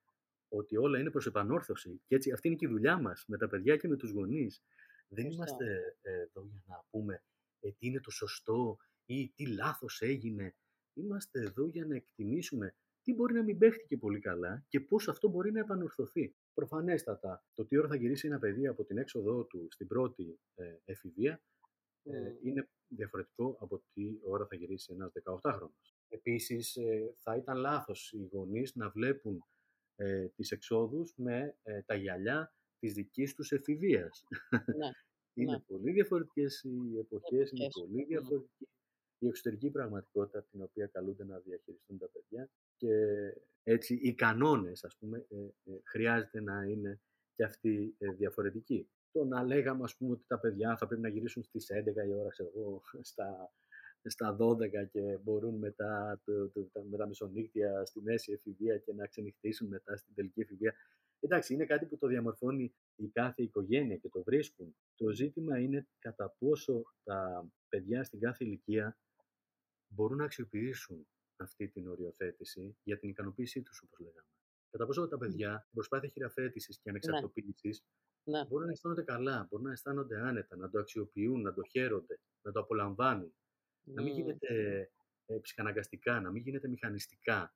ότι 0.49 0.77
όλα 0.77 0.99
είναι 0.99 1.11
προς 1.11 1.27
επανόρθωση. 1.27 2.01
Και 2.07 2.15
έτσι 2.15 2.33
αυτή 2.33 2.49
είναι 2.49 2.57
και 2.57 2.67
η 2.67 2.69
δουλειά 2.69 2.99
μας 3.01 3.25
με 3.27 3.37
τα 3.37 3.49
παιδιά 3.49 3.77
και 3.77 3.89
με 3.89 3.97
τους 3.97 4.11
γονείς. 4.11 4.63
Δεν 5.09 5.25
Σωστά. 5.25 5.35
είμαστε 5.35 5.97
ε, 6.03 6.21
εδώ 6.21 6.45
για 6.45 6.63
να 6.67 6.85
πούμε 6.91 7.23
ε, 7.61 7.71
τι 7.71 7.87
είναι 7.87 8.01
το 8.01 8.11
σωστό 8.11 8.79
ή 9.05 9.29
τι 9.29 9.47
λάθος 9.47 10.01
έγινε. 10.01 10.55
Είμαστε 10.95 11.41
εδώ 11.41 11.67
για 11.67 11.87
να 11.87 11.95
εκτιμήσουμε 11.95 12.75
τι 13.03 13.15
μπορεί 13.15 13.35
να 13.35 13.43
μην 13.43 13.59
παίχτηκε 13.59 13.97
πολύ 13.97 14.21
καλά 14.21 14.65
και 14.69 14.81
πώς 14.81 15.09
αυτό 15.09 15.29
μπορεί 15.29 15.53
να 15.53 15.61
επανορθωθεί. 15.61 16.35
Προφανέστατα, 16.55 17.45
το 17.55 17.67
τι 17.67 17.79
ώρα 17.79 17.89
θα 17.89 17.97
γυρίσει 17.97 18.27
ένα 18.27 18.39
παιδί 18.39 18.67
από 18.67 18.85
την 18.85 18.99
έξοδό 18.99 19.45
του 19.45 19.67
στην 19.71 19.87
πρώτη 19.87 20.39
ε, 20.55 20.77
εφηβεία 20.85 21.43
ε, 22.03 22.19
Μμ. 22.19 22.47
είναι 22.47 22.69
διαφορετικό 22.89 23.57
από 23.61 23.83
τι 23.93 24.19
ώρα 24.23 24.47
θα 24.47 24.57
γυρίσει 24.57 24.93
ένας 24.93 25.13
18χρονος. 25.25 25.94
Επίσης, 26.15 26.77
ε, 26.77 27.15
θα 27.19 27.37
ήταν 27.37 27.57
λάθος 27.57 28.13
οι 28.13 28.29
γονείς 28.33 28.75
να 28.75 28.91
βλέπουν 28.91 29.45
ε, 29.97 30.27
τις 30.27 30.51
εξόδους 30.51 31.15
με 31.17 31.57
ε, 31.63 31.83
τα 31.83 31.95
γυαλιά 31.95 32.53
της 32.79 32.93
δικής 32.93 33.35
τους 33.35 33.53
εφηβείας. 33.53 34.25
Ναι. 34.51 34.91
είναι 35.43 35.53
ναι. 35.53 35.59
πολύ 35.59 35.93
διαφορετικές 35.93 36.63
οι 36.63 36.99
εποχές, 36.99 37.51
είναι 37.51 37.65
εποχές. 37.65 37.81
πολύ 37.81 38.01
Μμμ. 38.01 38.07
διαφορετική 38.07 38.69
η 39.25 39.27
εξωτερική 39.27 39.71
πραγματικότητα 39.71 40.43
την 40.43 40.63
οποία 40.63 40.87
καλούνται 40.87 41.25
να 41.25 41.39
διαχειριστούν 41.39 41.99
τα 41.99 42.09
παιδιά 42.13 42.51
και 42.77 42.93
έτσι 43.63 43.95
οι 43.95 44.15
κανόνες 44.15 44.85
ας 44.85 44.97
πούμε 44.97 45.27
ε, 45.29 45.37
ε, 45.73 45.81
χρειάζεται 45.85 46.41
να 46.41 46.65
είναι 46.65 47.01
και 47.35 47.45
αυτοί 47.45 47.95
ε, 47.99 48.11
διαφορετικοί. 48.11 48.89
Το 49.13 49.25
να 49.25 49.43
λέγαμε 49.43 49.85
ας 49.85 49.97
πούμε 49.97 50.13
ότι 50.13 50.25
τα 50.27 50.39
παιδιά 50.39 50.77
θα 50.77 50.87
πρέπει 50.87 51.03
να 51.03 51.09
γυρίσουν 51.09 51.43
στις 51.43 51.67
11 51.73 52.09
η 52.09 52.13
ώρα 52.13 52.29
ξέρω 52.29 52.53
εγώ, 52.57 52.83
στα, 53.11 53.53
στα 54.11 54.37
12 54.41 54.89
και 54.91 55.19
μπορούν 55.23 55.59
μετά 55.59 56.21
το, 56.25 56.49
το, 56.49 56.63
τα, 56.73 56.83
με 56.85 56.97
τα 56.97 57.07
μεσονύκτια 57.07 57.85
στη 57.85 58.01
μέση 58.03 58.33
εφηβεία 58.33 58.79
και 58.79 58.93
να 58.93 59.07
ξενυχτήσουν 59.07 59.69
μετά 59.69 59.97
στην 59.97 60.15
τελική 60.15 60.41
εφηβεία. 60.41 60.75
Εντάξει, 61.21 61.55
είναι 61.55 61.65
κάτι 61.67 61.87
που 61.87 61.99
το 61.99 62.07
διαμορφώνει 62.07 62.75
η 62.97 63.09
κάθε 63.09 63.43
οικογένεια 63.43 63.97
και 63.97 64.09
το 64.09 64.23
βρίσκουν. 64.23 64.77
Το 64.95 65.11
ζήτημα 65.11 65.59
είναι 65.59 65.87
κατά 65.99 66.35
πόσο 66.39 66.83
τα 67.03 67.49
παιδιά 67.69 68.05
στην 68.05 68.21
κάθε 68.21 68.45
ηλικία 68.45 68.99
μπορούν 69.89 70.17
να 70.19 70.25
αξιοποιήσουν 70.25 71.07
αυτή 71.37 71.69
την 71.69 71.89
οριοθέτηση 71.89 72.77
για 72.83 72.99
την 72.99 73.09
ικανοποίησή 73.09 73.63
τους, 73.63 73.83
όπως 73.83 73.99
λέγαμε. 73.99 74.27
Κατά 74.71 74.87
πόσο 74.87 75.09
τα 75.09 75.19
παιδιά, 75.19 75.59
την 75.65 75.75
προσπάθεια 75.75 76.09
χειραφέτησης 76.09 76.79
και 76.79 76.89
ανεξαρτοποίησης, 76.91 77.85
Ναι. 78.25 78.47
μπορούν 78.47 78.67
να 78.67 78.73
αισθάνονται 78.73 79.03
καλά, 79.03 79.47
μπορούν 79.51 79.67
να 79.67 79.73
αισθάνονται 79.73 80.21
άνετα, 80.21 80.57
να 80.57 80.71
το 80.71 80.79
αξιοποιούν, 80.79 81.41
να 81.41 81.55
το 81.55 81.63
χαίρονται, 81.63 82.21
να 82.43 82.53
το 82.53 82.61
απολαμβάνουν. 82.61 83.35
Να 83.85 84.03
μην 84.03 84.13
Μμ. 84.13 84.17
γίνεται 84.17 84.81
ε, 85.27 85.39
ψυχαναγκαστικά, 85.39 86.21
να 86.21 86.31
μην 86.31 86.43
γίνεται 86.43 86.69
μηχανιστικά, 86.69 87.55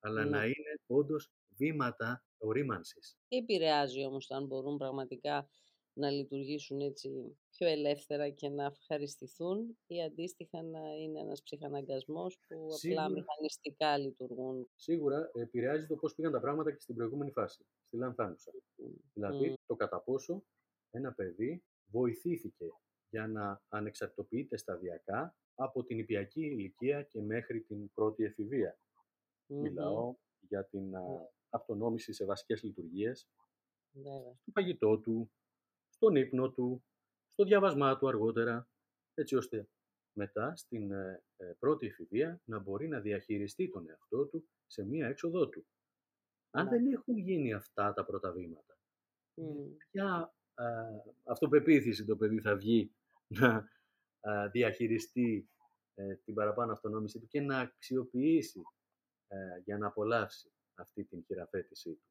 αλλά 0.00 0.24
Ναι. 0.24 0.30
να 0.30 0.44
είναι 0.44 0.80
όντως 0.86 1.32
βήματα 1.56 2.24
ορίμανσης. 2.38 3.18
Τι 3.28 3.36
επηρεάζει 3.36 4.04
όμως 4.04 4.26
το 4.26 4.34
αν 4.34 4.46
μπορούν 4.46 4.76
πραγματικά 4.76 5.48
να 5.92 6.10
λειτουργήσουν 6.10 6.80
έτσι 6.80 7.10
πιο 7.50 7.66
ελεύθερα 7.68 8.30
και 8.30 8.48
να 8.48 8.64
ευχαριστηθούν 8.64 9.78
ή 9.86 10.02
αντίστοιχα 10.02 10.62
να 10.62 10.80
είναι 10.94 11.20
ένας 11.20 11.42
ψυχαναγκασμός 11.42 12.38
που 12.48 12.54
απλά 12.64 12.76
Σίγουρα. 12.76 13.08
μηχανιστικά 13.08 13.98
λειτουργούν. 13.98 14.70
Σίγουρα 14.74 15.30
επηρεάζει 15.34 15.86
το 15.86 15.94
πώς 15.96 16.14
πήγαν 16.14 16.32
τα 16.32 16.40
πράγματα 16.40 16.72
και 16.72 16.80
στην 16.80 16.94
προηγούμενη 16.94 17.30
φάση, 17.30 17.66
στη 17.86 17.96
λανθάνουσα. 17.96 18.52
Μμ. 18.76 18.84
Δηλαδή 19.12 19.48
Μμ. 19.50 19.54
το 19.66 19.74
κατά 19.76 20.00
πόσο 20.00 20.44
ένα 20.90 21.12
παιδί 21.12 21.64
βοηθήθηκε 21.86 22.66
για 23.08 23.26
να 23.26 23.62
ανεξαρτητοποιείται 23.68 24.56
σταδιακά 24.56 25.36
από 25.58 25.84
την 25.84 25.98
υπιακή 25.98 26.40
ηλικία 26.40 27.02
και 27.02 27.20
μέχρι 27.22 27.60
την 27.60 27.92
πρώτη 27.92 28.24
εφηβεία. 28.24 28.78
Μμμ. 29.46 29.60
Μιλάω 29.60 30.14
για 30.40 30.64
την 30.64 30.96
α, 30.96 31.00
Ναι. 31.00 31.28
αυτονόμηση 31.50 32.12
σε 32.12 32.24
βασικές 32.24 32.62
λειτουργίες, 32.62 33.28
Βέβαια. 33.92 34.20
στο 34.40 34.50
φαγητό 34.52 34.98
του, 34.98 35.30
στον 35.88 36.16
ύπνο 36.16 36.50
του, 36.50 36.84
στο 37.32 37.44
διάβασμά 37.44 37.98
του 37.98 38.08
αργότερα, 38.08 38.68
έτσι 39.14 39.36
ώστε 39.36 39.68
μετά 40.12 40.56
στην 40.56 40.90
ε, 40.92 41.22
ε, 41.36 41.52
πρώτη 41.58 41.86
εφηβεία 41.86 42.40
να 42.44 42.58
μπορεί 42.58 42.88
να 42.88 43.00
διαχειριστεί 43.00 43.70
τον 43.70 43.88
εαυτό 43.88 44.26
του 44.26 44.48
σε 44.66 44.84
μία 44.84 45.06
έξοδό 45.08 45.48
του. 45.48 45.66
Αν 46.50 46.64
Ναι. 46.64 46.70
δεν 46.70 46.92
έχουν 46.92 47.16
γίνει 47.18 47.52
αυτά 47.52 47.92
τα 47.92 48.04
πρώτα 48.04 48.32
βήματα, 48.32 48.78
Μμ. 49.34 49.76
ποια 49.90 50.34
α, 50.54 50.64
αυτοπεποίθηση 51.24 52.04
το 52.04 52.16
παιδί 52.16 52.40
θα 52.40 52.56
βγει 52.56 52.92
να 53.26 53.48
α, 53.56 53.64
διαχειριστεί 54.50 55.48
ε, 55.94 56.14
την 56.14 56.34
παραπάνω 56.34 56.72
αυτονόμησή 56.72 57.20
του 57.20 57.26
και 57.26 57.40
να 57.40 57.58
αξιοποιήσει 57.58 58.60
ε, 59.28 59.36
για 59.64 59.78
να 59.78 59.86
απολαύσει 59.86 60.52
αυτή 60.74 61.04
την 61.04 61.24
χειραφέτησή 61.24 61.92
του. 61.94 62.04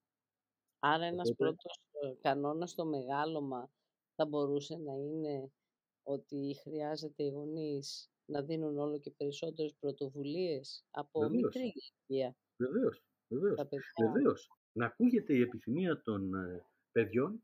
Άρα 0.80 1.06
ένας 1.06 1.30
Οπότε- 1.30 1.38
πρώτος 1.38 1.80
ε, 1.92 2.14
κανόνας 2.22 2.70
στο 2.72 2.86
μεγάλωμα 2.86 3.72
θα 4.16 4.26
μπορούσε 4.26 4.78
να 4.78 4.94
είναι 4.94 5.52
ότι 6.04 6.56
χρειάζεται 6.62 7.24
οι 7.24 7.30
γονείς 7.30 8.10
να 8.26 8.42
δίνουν 8.42 8.78
όλο 8.78 9.00
και 9.00 9.12
περισσότερες 9.12 9.76
πρωτοβουλίες 9.80 10.86
από 10.92 11.20
Βεβαίως. 11.20 11.42
μικρή 11.44 11.62
ηλικία 11.62 12.36
Βεβαίως, 12.58 13.04
βεβαίως. 13.28 13.54
στα 13.54 13.68
παιδιά. 13.68 14.12
Βεβαίως. 14.12 14.50
Να 14.72 14.86
ακούγεται 14.86 15.34
η 15.34 15.42
επιθυμία 15.42 16.02
των 16.02 16.34
ε, 16.34 16.66
παιδιών 16.92 17.42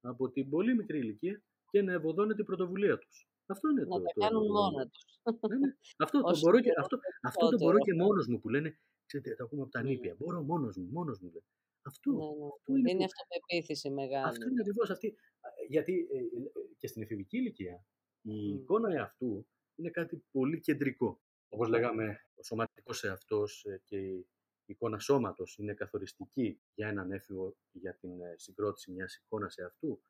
από 0.00 0.30
την 0.30 0.50
πολύ 0.50 0.74
μικρή 0.74 0.98
ηλικία 0.98 1.42
και 1.70 1.82
να 1.82 1.92
ευωδώνεται 1.92 2.42
η 2.42 2.44
πρωτοβουλία 2.44 2.98
τους. 2.98 3.29
Αυτό 3.54 3.68
είναι 3.70 3.80
Να 3.80 3.86
το, 3.88 4.02
τα 4.02 4.12
το, 4.14 4.20
κάνουν 4.20 4.46
το- 4.46 4.52
μόνα 4.52 4.82
τους. 4.88 5.02
Ναι, 5.50 5.56
ναι. 5.58 5.70
Αυτό, 6.04 6.20
το 6.20 6.28
Όσο 6.28 6.40
μπορώ 6.40 6.56
και, 6.56 6.62
γίνεται 6.62 6.80
αυτό, 6.80 6.96
αυτό 7.22 7.48
το 7.48 7.56
μπορώ 7.62 7.76
περισσότερο. 7.78 7.84
και 7.84 7.94
μόνος 8.04 8.26
μου 8.30 8.40
που 8.40 8.48
λένε, 8.48 8.78
ξέρετε, 9.06 9.34
το 9.34 9.44
ακούμε 9.44 9.62
από 9.62 9.70
τα 9.70 9.80
Μμ. 9.82 9.86
νήπια. 9.86 10.14
Μπορώ 10.18 10.42
μόνος 10.42 10.76
μου, 10.76 10.88
μόνος 10.90 11.20
μου. 11.20 11.30
Λέει. 11.30 11.44
Αυτό, 11.82 12.10
Ναι, 12.12 12.16
ναι. 12.18 12.46
αυτό 12.56 12.72
είναι 12.76 12.88
Δίνει 12.90 12.98
που, 13.04 13.04
αυτοπεποίθηση 13.10 13.90
μεγάλη. 13.90 14.26
αυτό 14.30 14.44
είναι 14.48 14.60
ακριβώς 14.60 14.90
αυτή. 14.90 15.08
ε, 15.40 15.48
Γιατί 15.68 16.08
ε, 16.12 16.18
ε, 16.18 16.50
και 16.78 16.86
στην 16.86 17.02
εφηβική 17.02 17.36
ηλικία 17.36 17.84
η 18.22 18.52
Μμ. 18.52 18.54
εικόνα 18.56 18.92
εαυτού 18.92 19.46
είναι 19.74 19.90
κάτι 19.90 20.24
πολύ 20.30 20.60
κεντρικό. 20.60 21.20
Όπως 21.48 21.68
λέγαμε, 21.68 22.20
ο 22.34 22.42
σωματικός 22.42 23.04
εαυτός 23.04 23.64
ε, 23.64 23.80
και 23.84 23.96
η 23.96 24.26
εικόνα 24.64 24.98
σώματος 24.98 25.56
είναι 25.58 25.74
καθοριστική 25.74 26.60
για 26.74 26.88
έναν 26.88 27.12
έφηβο 27.12 27.56
για 27.72 27.94
την 27.96 28.20
ε, 28.20 28.34
συγκρότηση 28.36 28.92
μιας 28.92 29.16
εικόνας 29.16 29.56
εαυτού. 29.56 30.02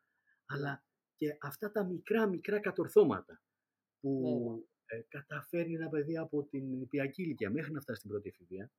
Αλλά 0.46 0.84
και 1.20 1.36
αυτά 1.40 1.70
τα 1.70 1.84
μικρά 1.84 2.26
μικρά 2.26 2.60
κατορθώματα 2.60 3.40
που 4.00 4.20
Βέβαια. 4.22 4.62
ε, 4.86 5.00
καταφέρνει 5.08 5.74
ένα 5.74 5.88
παιδί 5.88 6.16
από 6.16 6.42
την 6.44 6.64
νηπιακή 6.78 7.22
ηλικία 7.22 7.50
μέχρι 7.50 7.72
να 7.72 7.80
φτάσει 7.80 7.98
στην 7.98 8.10
πρώτη 8.10 8.28
εφηβεία 8.28 8.70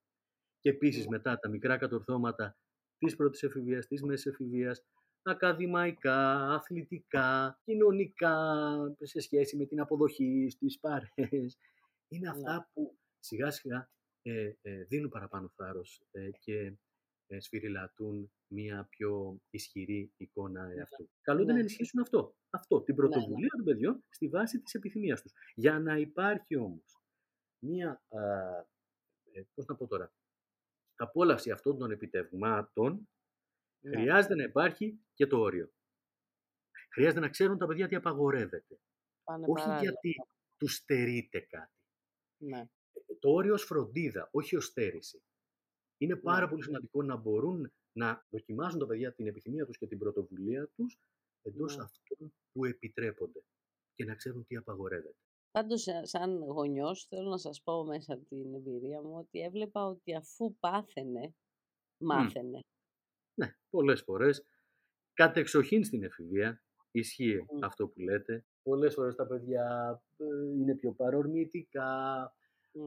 και 0.59 0.69
επίσης 0.69 1.03
Ναι. 1.03 1.17
μετά 1.17 1.39
τα 1.39 1.49
μικρά 1.49 1.77
κατορθώματα 1.77 2.57
της 2.97 3.15
πρώτης 3.15 3.43
εφηβείας, 3.43 3.87
της 3.87 4.03
μέσης 4.03 4.25
εφηβείας, 4.25 4.83
ακαδημαϊκά, 5.21 6.53
αθλητικά, 6.53 7.59
κοινωνικά, 7.63 8.35
σε 9.01 9.19
σχέση 9.19 9.57
με 9.57 9.65
την 9.65 9.79
αποδοχή 9.79 10.47
στις 10.49 10.79
παρέες. 10.79 11.57
Είναι 12.07 12.19
Ναι. 12.19 12.29
αυτά 12.29 12.69
που 12.73 12.97
σιγά 13.19 13.51
σιγά 13.51 13.89
ε, 14.21 14.53
ε, 14.61 14.83
δίνουν 14.83 15.09
παραπάνω 15.09 15.49
θάρρος 15.55 16.03
ε, 16.11 16.29
και 16.39 16.57
ε, 16.57 16.75
σφυριλατούν 17.39 18.31
μια 18.47 18.87
πιο 18.89 19.41
ισχυρή 19.49 20.13
εικόνα 20.17 20.71
εαυτού. 20.77 21.09
Καλούνται 21.21 21.45
Ναι. 21.47 21.53
να 21.53 21.59
ενισχύσουν 21.59 22.01
αυτό, 22.01 22.35
αυτό, 22.49 22.81
την 22.81 22.95
Ναι, 22.95 23.01
ναι. 23.03 23.09
πρωτοβουλία 23.09 23.49
των 23.55 23.65
παιδιών 23.65 24.03
στη 24.09 24.27
βάση 24.27 24.61
της 24.61 24.73
επιθυμίας 24.73 25.21
τους. 25.21 25.31
Για 25.55 25.79
να 25.79 25.97
υπάρχει 25.97 26.55
όμως 26.55 26.97
μια, 27.59 28.01
α, 28.09 28.19
ε, 29.31 29.43
πώς 29.53 29.65
να 29.65 29.75
πω 29.75 29.87
τώρα, 29.87 30.13
απόλαυση 30.95 31.51
αυτών 31.51 31.77
των 31.77 31.91
επιτευγμάτων, 31.91 33.09
Ναι. 33.83 33.91
χρειάζεται 33.97 34.35
να 34.35 34.43
υπάρχει 34.43 34.99
και 35.13 35.27
το 35.27 35.37
όριο. 35.39 35.71
Χρειάζεται 36.93 37.19
να 37.19 37.29
ξέρουν 37.29 37.57
τα 37.57 37.65
παιδιά 37.65 37.87
τι 37.87 37.95
απαγορεύεται. 37.95 38.79
Πάνε 39.23 39.45
όχι 39.49 39.63
παράλληλα. 39.65 39.81
γιατί 39.81 40.15
τους 40.57 40.75
στερείται 40.75 41.39
κάτι. 41.39 41.73
Ναι. 42.37 42.65
Το 43.19 43.29
όριο 43.29 43.53
ως 43.53 43.63
φροντίδα, 43.63 44.29
όχι 44.31 44.55
ως 44.55 44.65
στέρηση. 44.65 45.23
Είναι 46.01 46.15
πάρα 46.15 46.41
Ναι. 46.45 46.49
πολύ 46.49 46.63
σημαντικό 46.63 47.03
να 47.03 47.15
μπορούν 47.15 47.71
να 47.91 48.25
δοκιμάζουν 48.29 48.79
τα 48.79 48.85
παιδιά 48.85 49.13
την 49.13 49.27
επιθυμία 49.27 49.65
τους 49.65 49.77
και 49.77 49.87
την 49.87 49.97
πρωτοβουλία 49.97 50.69
τους 50.75 50.99
εντός 51.41 51.77
Ναι. 51.77 51.83
αυτών 51.83 52.33
που 52.51 52.65
επιτρέπονται 52.65 53.43
και 53.95 54.05
να 54.05 54.15
ξέρουν 54.15 54.45
τι 54.47 54.55
απαγορεύεται. 54.55 55.15
Πάντως, 55.51 55.81
σα- 55.81 56.05
σαν 56.05 56.37
γονιός, 56.43 57.05
θέλω 57.09 57.29
να 57.29 57.37
σας 57.37 57.61
πω 57.63 57.83
μέσα 57.85 58.13
από 58.13 58.25
την 58.29 58.53
εμπειρία 58.53 59.01
μου 59.01 59.15
ότι 59.17 59.39
έβλεπα 59.39 59.85
ότι 59.85 60.15
αφού 60.15 60.55
πάθαινε, 60.59 61.33
μάθαινε. 61.97 62.59
Ναι, 63.33 63.55
πολλές 63.69 64.01
φορές 64.01 64.45
κατεξοχήν 65.13 65.83
στην 65.83 66.03
εφηβεία 66.03 66.61
ισχύει 66.91 67.45
Μμ. 67.51 67.63
αυτό 67.63 67.87
που 67.87 67.99
λέτε. 67.99 68.45
Πολλές 68.63 68.93
φορές 68.93 69.15
τα 69.15 69.27
παιδιά 69.27 70.01
ε, 70.17 70.25
είναι 70.55 70.75
πιο 70.75 70.91
παρορμητικά, 70.91 72.33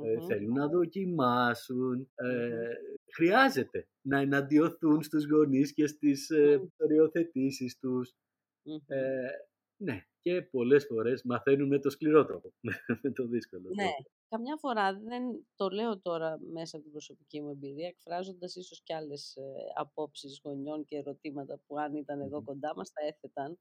ε, 0.05 0.17
Μμμ. 0.17 0.27
θέλουν 0.27 0.53
να 0.55 0.69
δοκιμάσουν. 0.69 2.11
Ε, 2.15 2.27
Μμμ. 2.27 3.04
Χρειάζεται 3.15 3.89
να 4.01 4.19
εναντιωθούν 4.21 5.03
στους 5.03 5.27
γονείς 5.31 5.73
και 5.75 5.87
στις 5.87 6.31
ε, 6.31 6.59
Μμ. 6.59 6.67
οριοθετήσεις 6.77 7.79
τους. 7.79 8.15
Μμμ. 8.63 8.79
Ε, 8.87 9.29
ναι, 9.77 10.07
και 10.21 10.43
πολλές 10.43 10.85
φορές 10.87 11.23
μαθαίνουν 11.25 11.69
με 11.69 11.79
το 11.79 11.91
σκληρό 11.91 12.25
τρόπο, 12.25 12.53
με 13.03 13.11
το 13.13 13.27
δύσκολο 13.27 13.69
Ναι, 13.75 13.85
τρόπο. 13.85 14.03
καμιά 14.29 14.57
φορά 14.57 14.93
δεν 15.01 15.47
το 15.57 15.69
λέω 15.69 16.01
τώρα 16.01 16.39
μέσα 16.53 16.75
από 16.77 16.85
την 16.85 16.93
προσωπική 16.93 17.41
μου 17.43 17.51
εμπειρία, 17.51 17.87
εκφράζοντας 17.89 18.55
ίσως 18.57 18.83
και 18.83 18.95
άλλες 18.95 19.37
ε, 19.37 19.43
απόψεις 19.75 20.41
γονιών 20.45 20.85
και 20.85 20.97
ερωτήματα 20.97 21.61
που 21.67 21.79
αν 21.79 21.95
ήταν 21.95 22.21
εδώ 22.21 22.39
Μμμ. 22.39 22.45
κοντά 22.45 22.73
μας 22.77 22.91
τα 22.93 23.07
έθεταν. 23.07 23.59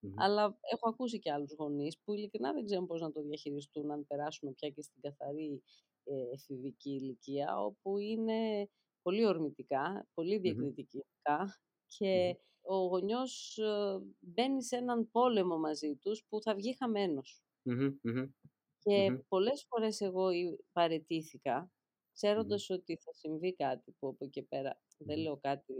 Μμμ. 0.00 0.12
Αλλά 0.16 0.58
έχω 0.72 0.88
ακούσει 0.88 1.18
και 1.18 1.32
άλλους 1.32 1.52
γονείς 1.58 1.98
που 2.04 2.12
ειλικρινά 2.14 2.52
δεν 2.52 2.64
ξέρουν 2.64 2.86
πώς 2.86 3.00
να 3.00 3.12
το 3.12 3.22
διαχειριστούν 3.22 3.90
αν 3.90 4.06
περάσουμε 4.06 4.52
πια 4.52 4.68
και 4.70 4.82
στην 4.82 5.00
καθαρή 5.00 5.62
ε, 6.04 6.14
εφηβική 6.34 6.90
ηλικία, 6.90 7.58
όπου 7.58 7.98
είναι 7.98 8.68
πολύ 9.02 9.26
ορμητικά, 9.26 10.08
πολύ 10.14 10.40
Μμμ. 10.42 10.42
διακριτικά 10.42 11.60
και 11.86 12.26
Μμμ. 12.28 12.36
ο 12.60 12.76
γονιός 12.86 13.58
ε, 13.58 14.00
μπαίνει 14.20 14.62
σε 14.64 14.76
έναν 14.76 15.10
πόλεμο 15.10 15.58
μαζί 15.58 15.94
τους 15.96 16.24
που 16.28 16.42
θα 16.42 16.54
βγει 16.54 16.76
χαμένος. 16.76 17.42
Μμμ, 17.62 17.98
μμμ, 18.02 18.30
Και 18.78 19.10
μμμ, 19.10 19.18
πολλές 19.28 19.64
φορές 19.68 20.00
εγώ 20.00 20.30
ή- 20.30 20.58
παραιτήθηκα, 20.72 21.60
μμμ, 21.60 21.68
ξέροντας 22.12 22.70
ότι 22.70 22.96
θα 22.96 23.12
συμβεί 23.12 23.54
κάτι 23.54 23.92
που 23.98 24.08
από 24.08 24.24
εκεί 24.24 24.42
πέρα 24.42 24.80
δεν 24.98 25.18
μμμ, 25.18 25.22
λέω 25.22 25.36
κάτι 25.38 25.74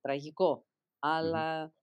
τραγικό, 0.00 0.66
μμμ. 1.20 1.38
αλλά 1.38 1.74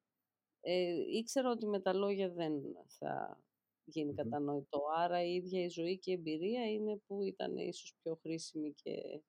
ε, 0.61 0.93
ήξερα 1.17 1.49
ότι 1.51 1.65
με 1.67 1.79
τα 1.81 1.93
λόγια 1.93 2.29
δεν 2.29 2.53
θα 2.87 3.43
γίνει 3.85 4.13
κατανοητό. 4.13 4.81
Άρα 4.97 5.23
η 5.25 5.33
ίδια 5.35 5.63
η 5.63 5.69
ζωή 5.69 5.99
και 5.99 6.11
η 6.11 6.13
εμπειρία 6.13 6.71
είναι 6.71 7.01
που 7.07 7.23
ήταν 7.23 7.57
ίσως 7.57 7.93
πιο 8.01 8.15
χρήσιμη 8.15 8.73
και 8.73 9.21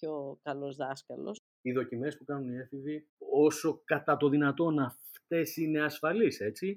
πιο 0.00 0.38
καλός 0.42 0.76
δάσκαλος. 0.76 1.40
Οι 1.62 1.72
δοκιμές 1.72 2.16
που 2.16 2.24
κάνουν 2.24 2.52
οι 2.52 2.56
έφηβοι, 2.56 3.08
όσο 3.18 3.80
κατά 3.84 4.16
το 4.16 4.28
δυνατόν 4.28 4.78
αυτές 4.78 5.56
είναι 5.56 5.84
ασφαλείς, 5.84 6.40
έτσι, 6.40 6.76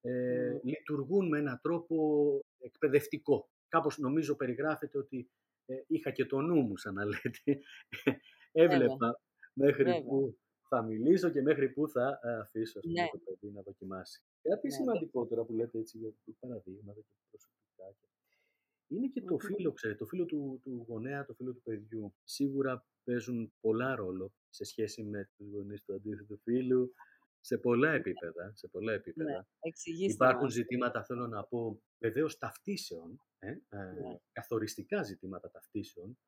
ε, 0.00 0.60
λειτουργούν 0.62 1.28
με 1.28 1.38
έναν 1.38 1.58
τρόπο 1.62 1.96
εκπαιδευτικό. 2.58 3.48
Κάπως 3.68 3.98
νομίζω 3.98 4.36
περιγράφεται 4.36 4.98
ότι 4.98 5.30
ε, 5.66 5.74
είχα 5.86 6.10
και 6.10 6.26
το 6.26 6.40
νου 6.40 6.60
μου, 6.60 6.76
σαν 6.76 6.94
να 6.94 7.04
λέτε. 7.04 7.60
Έβλεπα 8.52 9.20
μέχρι 9.52 10.02
που 10.02 10.36
θα 10.68 10.82
μιλήσω 10.82 11.30
και 11.30 11.42
μέχρι 11.42 11.68
που 11.68 11.88
θα 11.88 12.20
ε, 12.22 12.38
αφήσω 12.38 12.80
ναι. 12.84 13.08
το 13.12 13.18
παιδί 13.18 13.52
να 13.54 13.62
δοκιμάσει. 13.62 14.22
Κάτι 14.42 14.66
ναι, 14.66 14.72
σημαντικό 14.72 15.26
τώρα 15.26 15.44
που 15.44 15.52
λέτε 15.52 15.78
έτσι 15.78 15.98
για 15.98 16.10
παραδείγματα 16.40 17.00
και 17.00 17.14
προσωπικά. 17.30 18.15
Είναι 18.88 19.08
και 19.08 19.22
το 19.22 19.38
φίλο, 19.38 19.72
ξέρετε, 19.72 19.98
το 19.98 20.06
φίλο 20.06 20.24
του, 20.24 20.60
του 20.62 20.84
γονέα, 20.88 21.24
το 21.24 21.34
φίλο 21.34 21.52
του 21.52 21.62
παιδιού. 21.62 22.14
Σίγουρα 22.24 22.86
παίζουν 23.04 23.52
πολλά 23.60 23.94
ρόλο 23.94 24.32
σε 24.48 24.64
σχέση 24.64 25.02
με 25.02 25.30
τους 25.36 25.50
γονείς 25.50 25.84
του 25.84 25.94
αντίθετου 25.94 26.38
φίλου, 26.38 26.92
σε 27.40 27.58
πολλά 27.58 27.92
επίπεδα. 27.92 28.52
Σε 28.54 28.68
πολλά 28.68 28.92
επίπεδα. 28.92 29.30
Ναι, 29.30 30.06
Υπάρχουν 30.12 30.50
ζητήματα, 30.50 31.04
θέλω 31.04 31.26
να 31.26 31.44
πω, 31.44 31.82
βεβαίως 31.98 32.38
ταυτίσεων, 32.38 33.20
ε, 33.38 33.48
ε, 33.48 33.76
ναι. 33.76 34.20
καθοριστικά 34.32 35.02
ζητήματα 35.02 35.50
ταυτίσεων. 35.50 36.18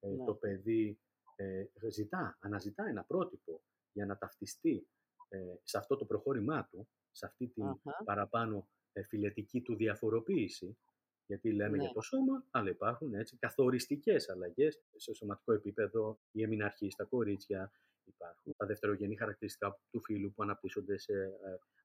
Ε, 0.00 0.08
ναι. 0.08 0.24
Το 0.24 0.34
παιδί 0.34 1.00
ε, 1.36 1.64
ζητά, 1.90 2.38
αναζητά 2.40 2.84
ένα 2.88 3.04
πρότυπο 3.04 3.62
για 3.92 4.06
να 4.06 4.18
ταυτιστεί 4.18 4.88
ε, 5.28 5.38
σε 5.62 5.78
αυτό 5.78 5.96
το 5.96 6.04
προχώρημά 6.04 6.66
του, 6.70 6.88
σε 7.12 7.26
αυτή 7.26 7.48
την 7.48 7.64
παραπάνω 8.04 8.68
ε, 8.92 9.02
φιλετική 9.02 9.62
του 9.62 9.76
διαφοροποίηση, 9.76 10.78
γιατί 11.26 11.52
λέμε 11.52 11.76
για 11.76 11.86
ναι. 11.86 11.92
το 11.92 12.00
σώμα, 12.00 12.44
αλλά 12.50 12.70
υπάρχουν 12.70 13.14
έτσι 13.14 13.36
καθοριστικές 13.36 14.28
αλλαγές 14.28 14.82
σε 14.96 15.14
σωματικό 15.14 15.52
επίπεδο, 15.52 16.18
η 16.30 16.42
εμιναρχή 16.42 16.90
στα 16.90 17.04
κορίτσια, 17.04 17.70
υπάρχουν 18.04 18.54
τα 18.56 18.66
δευτερογενή 18.66 19.16
χαρακτηριστικά 19.16 19.80
του 19.90 20.00
φύλου 20.02 20.32
που 20.32 20.42
αναπτύσσονται 20.42 20.98
σε 20.98 21.12
ε, 21.12 21.30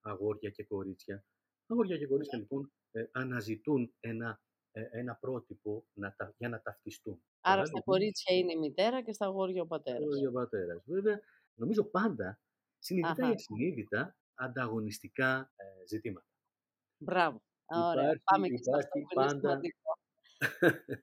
αγόρια 0.02 0.50
και 0.50 0.64
κορίτσια. 0.64 1.26
Αγόρια 1.66 1.98
και 1.98 2.08
κορίτσια 2.08 2.38
ναι. 2.38 2.44
λοιπόν 2.44 2.72
αναζητούν 3.12 3.94
ένα, 4.00 4.42
ένα 4.72 5.16
πρότυπο 5.16 5.86
να, 5.94 6.16
για 6.38 6.50
να 6.50 6.62
ταυτιστούν. 6.62 7.22
Άρα 7.42 7.66
στα 7.66 7.78
λοιπόν 7.78 7.96
κορίτσια 7.96 8.38
είναι 8.38 8.52
η 8.52 8.58
μητέρα 8.58 9.04
και 9.04 9.14
στα 9.14 9.26
αγόρια 9.26 9.62
ο 9.62 9.68
πατέρας. 9.68 10.26
Ο 10.28 10.32
πατέρας. 10.32 10.84
Βέβαια, 10.86 11.20
νομίζω 11.56 11.84
πάντα, 11.84 12.40
συνειδητά 12.80 13.30
ή 13.30 13.34
ασυνείδητα, 13.34 14.16
ανταγωνιστικά 14.34 15.52
ε, 15.56 15.88
ζητήματα. 15.88 16.28
Μπράβο. 16.98 17.42
Ωραία. 17.74 18.04
Υπάρχει, 18.04 18.22
Πάμε 18.24 18.48
και 18.48 18.54
υπάρχει 18.54 19.06
πάντα, 19.14 19.60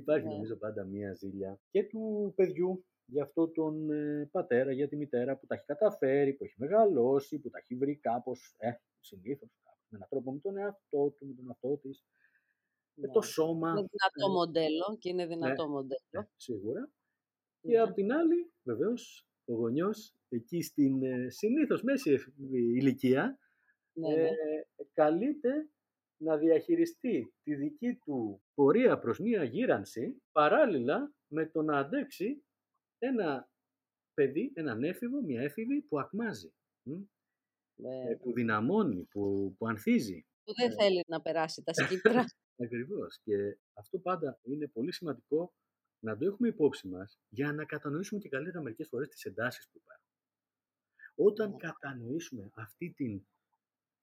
υπάρχει 0.00 0.26
ναι. 0.26 0.32
νομίζω 0.32 0.56
πάντα 0.56 0.84
μία 0.84 1.14
ζήλια 1.14 1.60
και 1.70 1.84
του 1.84 2.32
παιδιού 2.36 2.84
για 3.04 3.22
αυτό 3.22 3.48
τον 3.48 3.90
ε, 3.90 4.28
πατέρα, 4.32 4.72
για 4.72 4.88
τη 4.88 4.96
μητέρα 4.96 5.36
που 5.36 5.46
τα 5.46 5.54
έχει 5.54 5.64
καταφέρει, 5.64 6.32
που 6.34 6.44
έχει 6.44 6.54
μεγαλώσει, 6.56 7.38
που 7.38 7.50
τα 7.50 7.58
έχει 7.58 7.74
βρει 7.74 7.96
κάπως, 7.96 8.54
ε, 8.56 8.72
συνήθως, 9.00 9.48
με 9.88 9.96
έναν 9.96 10.08
τρόπο 10.08 10.32
με 10.32 10.38
τον 10.38 10.56
εαυτό 10.56 11.10
του, 11.16 11.26
με 11.26 11.34
τον 11.34 11.46
εαυτό 11.48 11.76
της, 11.76 12.04
με 12.94 13.08
το 13.08 13.18
ναι. 13.18 13.26
σώμα. 13.26 13.68
Είναι 13.70 13.88
δυνατό 13.90 14.32
ε, 14.32 14.34
μοντέλο 14.34 14.96
και 14.98 15.08
είναι 15.08 15.26
δυνατό 15.26 15.66
ναι, 15.66 15.70
μοντέλο. 15.70 16.00
Ναι, 16.10 16.28
σίγουρα. 16.36 16.90
Και 17.60 17.78
απ' 17.78 17.94
την 17.94 18.12
άλλη, 18.12 18.52
βεβαίως, 18.62 19.26
ο 19.44 19.54
γονιός 19.54 20.14
εκεί 20.28 20.62
στην 20.62 21.02
ε, 21.02 21.30
συνήθως 21.30 21.82
μέση 21.82 22.18
ηλικία 22.50 23.38
ναι, 23.92 24.08
ναι. 24.08 24.22
Ε, 24.22 24.30
καλείται 24.92 25.68
να 26.20 26.36
διαχειριστεί 26.36 27.34
τη 27.42 27.54
δική 27.54 27.94
του 28.04 28.42
πορεία 28.54 28.98
προς 28.98 29.18
μία 29.18 29.44
γύρανση 29.44 30.22
παράλληλα 30.32 31.12
με 31.26 31.46
το 31.46 31.62
να 31.62 31.78
αντέξει 31.78 32.44
ένα 32.98 33.48
παιδί, 34.14 34.52
έναν 34.54 34.84
έφηβο, 34.84 35.22
μια 35.22 35.40
έφηβη 35.40 35.82
που 35.82 35.98
ακμάζει, 35.98 36.52
ναι. 36.82 38.16
που 38.16 38.32
δυναμώνει, 38.32 39.02
που, 39.02 39.54
που 39.58 39.66
ανθίζει. 39.66 40.26
Που 40.44 40.52
δεν 40.54 40.72
θέλει 40.72 41.04
να 41.08 41.20
περάσει 41.20 41.62
τα 41.62 41.72
σκύπρα. 41.72 42.24
Ακριβώς. 42.64 43.20
Και 43.22 43.58
αυτό 43.72 43.98
πάντα 43.98 44.38
είναι 44.42 44.66
πολύ 44.68 44.92
σημαντικό 44.92 45.52
να 46.04 46.16
το 46.16 46.24
έχουμε 46.24 46.48
υπόψη 46.48 46.88
μας 46.88 47.18
για 47.28 47.52
να 47.52 47.64
κατανοήσουμε 47.64 48.20
και 48.20 48.28
καλύτερα 48.28 48.62
μερικές 48.62 48.88
φορές 48.88 49.08
τις 49.08 49.24
εντάσεις 49.24 49.68
που 49.70 49.78
υπάρχουν. 49.78 50.06
Όταν 51.14 51.50
ναι. 51.50 51.56
κατανοήσουμε 51.56 52.50
αυτή 52.54 52.92
την 52.96 53.26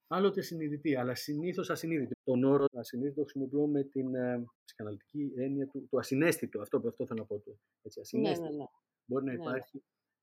άλλοτε 0.06 0.40
συνειδητή, 0.40 0.96
αλλά 0.96 1.14
συνήθως 1.14 1.70
ασυνείδητη. 1.70 2.14
Τον 2.24 2.44
όρο 2.44 2.64
ασυνείδητο 2.72 3.22
χρησιμοποιώ 3.22 3.66
με 3.66 3.82
την 3.82 4.14
ε, 4.14 4.44
ψυχαναλυτική 4.64 5.32
έννοια 5.36 5.66
του, 5.66 5.86
του 5.90 5.98
ασυναίσθητο. 5.98 6.60
Αυτό, 6.60 6.82
αυτό 6.88 7.06
θέλω 7.06 7.20
να 7.20 7.26
πω. 7.26 7.42
Έτσι, 7.82 7.98
ναι, 7.98 8.02
ασυναίσθητο. 8.02 8.50
Ναι, 8.50 8.56
ναι, 8.56 8.64
Μπορεί 9.04 9.24
να 9.24 9.32
υπάρχει 9.32 9.82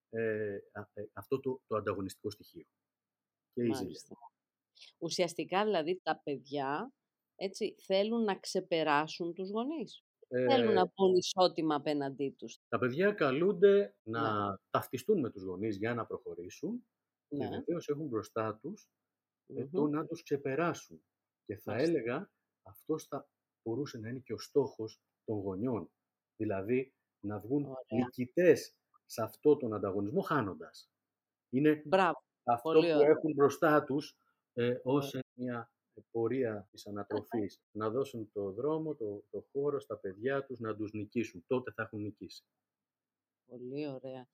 ε, 0.10 0.54
ε, 0.94 1.04
αυτό 1.14 1.40
το, 1.40 1.62
το 1.68 1.76
ανταγωνιστικό 1.76 2.30
στοιχείο. 2.30 2.66
Και 3.54 3.64
η 3.64 3.72
Ουσιαστικά 4.98 5.64
δηλαδή 5.64 6.00
τα 6.04 6.22
παιδιά 6.24 6.94
έτσι, 7.36 7.76
θέλουν 7.86 8.24
να 8.24 8.40
ξεπεράσουν 8.40 9.34
τους 9.34 9.50
γονείς. 9.50 10.04
Ε, 10.28 10.46
θέλουν 10.50 10.74
να 10.74 10.88
πούν 10.88 11.16
ισότιμα 11.16 11.76
απέναντί 11.76 12.36
τους. 12.38 12.60
Τα 12.68 12.80
παιδιά 12.80 13.12
καλούνται 13.12 13.96
να 14.04 14.50
ναι. 14.50 14.56
ταυτιστούν 14.70 15.20
με 15.20 15.30
τους 15.30 15.44
γονείς 15.44 15.78
για 15.78 15.94
να 15.94 16.06
προχωρήσουν 16.06 16.86
ναι. 17.28 17.48
και 17.48 17.56
βεβαίως 17.56 17.88
έχουν 17.88 18.08
μπροστά 18.08 18.58
τους 18.62 18.88
mm 19.62 19.70
το 19.72 19.88
να 19.88 20.06
τους 20.06 20.24
ξεπεράσουν. 20.24 21.04
Και 21.46 21.58
θα 21.58 21.76
έλεγα 21.76 22.32
αυτός 22.62 23.04
θα 23.04 23.28
μπορούσε 23.64 23.98
να 23.98 24.10
είναι 24.10 24.20
και 24.20 24.34
ο 24.34 24.38
στόχος 24.38 25.02
των 25.26 25.40
γονιών. 25.40 25.92
Δηλαδή 26.36 26.94
να 27.20 27.40
βγουν 27.40 27.64
Ωραία. 27.64 27.86
νικητές 27.88 28.76
σε 29.06 29.22
αυτό 29.22 29.58
τον 29.58 29.74
ανταγωνισμό 29.74 30.22
χάνοντας. 30.22 30.90
Είναι 31.50 31.82
Μπράβο. 31.86 32.24
αυτό 32.44 32.72
που 32.72 33.02
έχουν 33.02 33.34
μπροστά 33.34 33.84
τους 33.84 34.18
ε, 34.54 34.80
ως 34.84 35.14
ναι. 35.14 35.22
μια 35.34 35.72
πορεία 36.12 36.68
της 36.72 36.88
ανατροφής. 36.88 37.62
να 37.80 37.90
δώσουν 37.90 38.32
το 38.34 38.52
δρόμο, 38.52 38.96
το, 38.96 39.24
το 39.30 39.46
χώρο 39.52 39.80
στα 39.80 39.98
παιδιά 39.98 40.46
τους 40.46 40.60
να 40.60 40.76
τους 40.76 40.94
νικήσουν. 40.94 41.44
Τότε 41.48 41.72
θα 41.72 41.82
έχουν 41.84 42.02
νικήσει. 42.02 42.44
Πολύ 43.46 43.88
ωραία. 43.88 44.28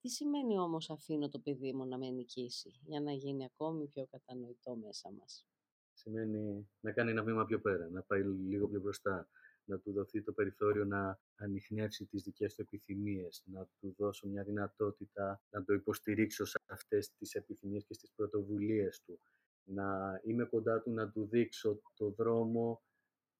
Τι 0.00 0.08
σημαίνει 0.08 0.58
όμως 0.58 0.90
αφήνω 0.90 1.28
το 1.28 1.38
παιδί 1.38 1.72
μου 1.72 1.86
να 1.86 1.98
με 1.98 2.10
νικήσει 2.10 2.80
για 2.84 3.00
να 3.00 3.12
γίνει 3.12 3.44
ακόμη 3.44 3.86
πιο 3.86 4.06
κατανοητό 4.06 4.76
μέσα 4.76 5.10
μας; 5.12 5.46
Σημαίνει 5.92 6.68
να 6.80 6.92
κάνει 6.92 7.10
ένα 7.10 7.22
βήμα 7.22 7.44
πιο 7.44 7.60
πέρα, 7.60 7.88
να 7.88 8.02
πάει 8.02 8.22
λίγο 8.22 8.68
πιο 8.68 8.80
μπροστά, 8.80 9.28
να 9.64 9.78
του 9.78 9.92
δοθεί 9.92 10.22
το 10.22 10.32
περιθώριο 10.32 10.84
να 10.84 11.20
ανοιχνεύσει 11.36 12.06
τις 12.06 12.22
δικές 12.22 12.54
του 12.54 12.62
επιθυμίες, 12.62 13.42
να 13.44 13.68
του 13.80 13.94
δώσω 13.98 14.28
μια 14.28 14.44
δυνατότητα 14.44 15.42
να 15.50 15.64
το 15.64 15.72
υποστηρίξω 15.72 16.44
σε 16.44 16.58
αυτές 16.66 17.12
τις 17.18 17.34
επιθυμίες 17.34 17.84
και 17.84 17.94
στις 17.94 18.10
πρωτοβουλίες 18.16 19.02
του, 19.02 19.20
να 19.64 20.20
είμαι 20.24 20.44
κοντά 20.44 20.80
του 20.80 20.90
να 20.90 21.10
του 21.10 21.26
δείξω 21.26 21.80
το 21.94 22.10
δρόμο 22.10 22.82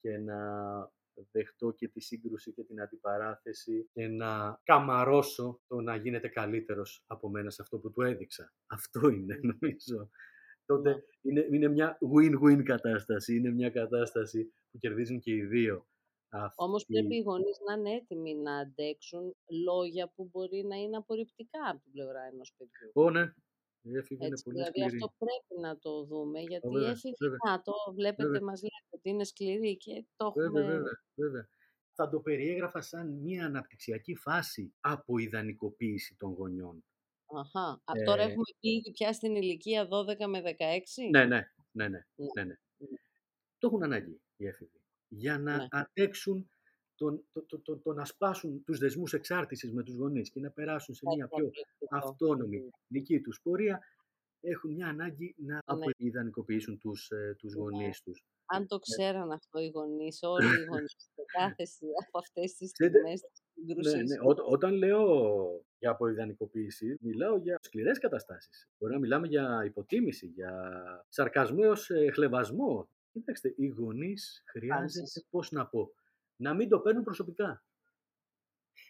και 0.00 0.18
να 0.18 0.38
δεχτώ 1.30 1.70
και 1.70 1.88
τη 1.88 2.00
σύγκρουση 2.00 2.52
και 2.52 2.64
την 2.64 2.80
αντιπαράθεση 2.80 3.88
και 3.92 4.08
να 4.08 4.60
καμαρώσω 4.62 5.60
το 5.66 5.80
να 5.80 5.96
γίνεται 5.96 6.28
καλύτερος 6.28 7.04
από 7.06 7.28
μένα 7.28 7.50
σε 7.50 7.62
αυτό 7.62 7.78
που 7.78 7.90
του 7.90 8.02
έδειξα. 8.02 8.52
Αυτό 8.66 9.08
είναι 9.08 9.40
νομίζω. 9.42 10.10
Τότε 10.64 10.90
ναι. 10.90 11.00
είναι, 11.20 11.46
είναι 11.50 11.68
μια 11.68 11.98
win-win 12.16 12.62
κατάσταση. 12.62 13.36
Είναι 13.36 13.50
μια 13.50 13.70
κατάσταση 13.70 14.52
που 14.70 14.78
κερδίζουν 14.78 15.20
και 15.20 15.32
οι 15.32 15.44
δύο. 15.44 15.86
Αυτή... 16.28 16.54
Όμως 16.56 16.86
πρέπει 16.86 17.16
οι 17.16 17.22
γονείς 17.22 17.58
να 17.66 17.72
είναι 17.74 17.94
έτοιμοι 17.94 18.34
να 18.34 18.58
αντέξουν 18.58 19.36
λόγια 19.66 20.12
που 20.14 20.28
μπορεί 20.32 20.64
να 20.64 20.76
είναι 20.76 20.96
απορριπτικά 20.96 21.68
από 21.70 21.82
την 21.82 21.92
πλευρά 21.92 22.22
ενός 22.32 22.54
παιδιού. 22.56 22.90
Ω, 22.92 23.10
ναι. 23.10 23.32
Η 23.82 23.96
έφηβη 23.96 24.26
είναι 24.26 24.40
πολύ 24.44 24.56
δηλαδή 24.56 24.80
σκληρή. 24.80 24.96
αυτό 24.96 25.14
πρέπει 25.18 25.60
να 25.60 25.78
το 25.78 26.04
δούμε, 26.04 26.40
γιατί 26.40 26.68
η 26.80 26.84
έφηβη, 26.84 27.16
να 27.46 27.62
το 27.62 27.72
βλέπετε, 27.94 28.28
βέβαια. 28.28 28.42
μας 28.42 28.62
λέτε 28.62 28.86
ότι 28.90 29.08
είναι 29.08 29.24
σκληρή 29.24 29.76
και 29.76 30.04
το 30.16 30.26
έχουμε... 30.26 30.50
Βέβαια, 30.50 30.76
βέβαια, 30.76 31.02
βέβαια. 31.14 31.48
Θα 31.92 32.08
το 32.08 32.20
περιέγραφα 32.20 32.80
σαν 32.80 33.08
μια 33.08 33.46
αναπτυξιακή 33.46 34.14
φάση 34.14 34.74
από 34.80 35.18
ιδανικοποίηση 35.18 36.16
των 36.18 36.32
γονιών. 36.32 36.84
Αχα. 37.26 37.82
Ε, 37.94 38.04
τώρα 38.04 38.22
έχουμε 38.22 38.44
πει 38.60 38.90
πια 38.92 39.12
στην 39.12 39.34
ηλικία 39.34 39.84
12 39.84 40.26
με 40.28 40.42
16. 40.44 40.50
Ναι, 41.10 41.24
ναι, 41.24 41.26
ναι, 41.26 41.88
ναι, 41.88 41.88
ναι, 41.88 41.98
ναι. 42.34 42.44
ναι. 42.44 42.54
Το 43.58 43.66
έχουν 43.66 43.82
ανάγκη 43.82 44.20
οι 44.36 44.46
έφηβοι 44.46 44.80
για 45.08 45.38
να 45.38 45.56
ναι. 45.56 45.66
αντέξουν 45.70 46.50
το, 47.00 47.22
το, 47.46 47.58
το, 47.62 47.76
το, 47.78 47.92
να 47.92 48.04
σπάσουν 48.04 48.62
τους 48.64 48.78
δεσμούς 48.78 49.12
εξάρτησης 49.12 49.72
με 49.72 49.82
τους 49.82 49.94
γονείς 49.94 50.30
και 50.30 50.40
να 50.40 50.50
περάσουν 50.50 50.94
σε 50.94 51.02
μια 51.14 51.28
πιο 51.28 51.50
αυτόνομη 51.90 52.70
δική 52.86 53.20
τους 53.20 53.40
πορεία 53.42 53.80
έχουν 54.40 54.72
μια 54.74 54.86
ανάγκη 54.88 55.34
να 55.38 55.54
Ναι. 55.54 55.58
αποειδανικοποιήσουν 55.64 56.78
τους, 56.78 57.10
ε, 57.10 57.34
τους 57.38 57.54
Ναι. 57.54 57.60
γονείς 57.60 58.02
τους. 58.02 58.24
Αν 58.46 58.66
το 58.66 58.74
Ε, 58.76 58.78
ξέραν 58.78 59.30
αυτό 59.32 59.60
οι 59.60 59.68
γονείς, 59.68 60.18
όλοι 60.22 60.46
οι 60.46 60.64
γονείς 60.70 60.90
σε 61.14 61.22
κάθε 61.38 61.64
σι 61.64 61.86
από 62.06 62.18
αυτές 62.18 62.54
τις 62.54 62.72
Ξέρετε, 62.72 62.98
στιγμές 62.98 63.20
της 63.20 63.42
ναι, 63.54 63.62
σύγκρουσης. 63.64 64.10
ναι, 64.10 64.16
όταν 64.22 64.44
όταν 64.48 64.72
λέω 64.74 65.04
για 65.78 65.90
αποειδανικοποίηση, 65.90 66.96
μιλάω 67.00 67.36
για 67.36 67.58
σκληρές 67.62 67.98
καταστάσεις. 67.98 68.68
Μπορεί 68.78 68.92
να 68.92 68.98
μιλάμε 68.98 69.26
για 69.26 69.62
υποτίμηση, 69.64 70.26
για 70.26 70.52
σαρκασμό 71.08 71.58
έως 71.62 71.90
ε, 71.90 72.10
χλευασμό. 72.10 72.88
Κοιτάξτε, 73.12 73.54
οι 73.56 73.66
γονείς 73.66 74.42
χρειάζεται, 74.46 74.98
Πάνσες. 75.00 75.26
πώς 75.30 75.50
να 75.50 75.66
πω, 75.66 75.92
να 76.40 76.54
μην 76.54 76.68
το 76.68 76.80
παίρνουν 76.80 77.02
προσωπικά. 77.04 77.64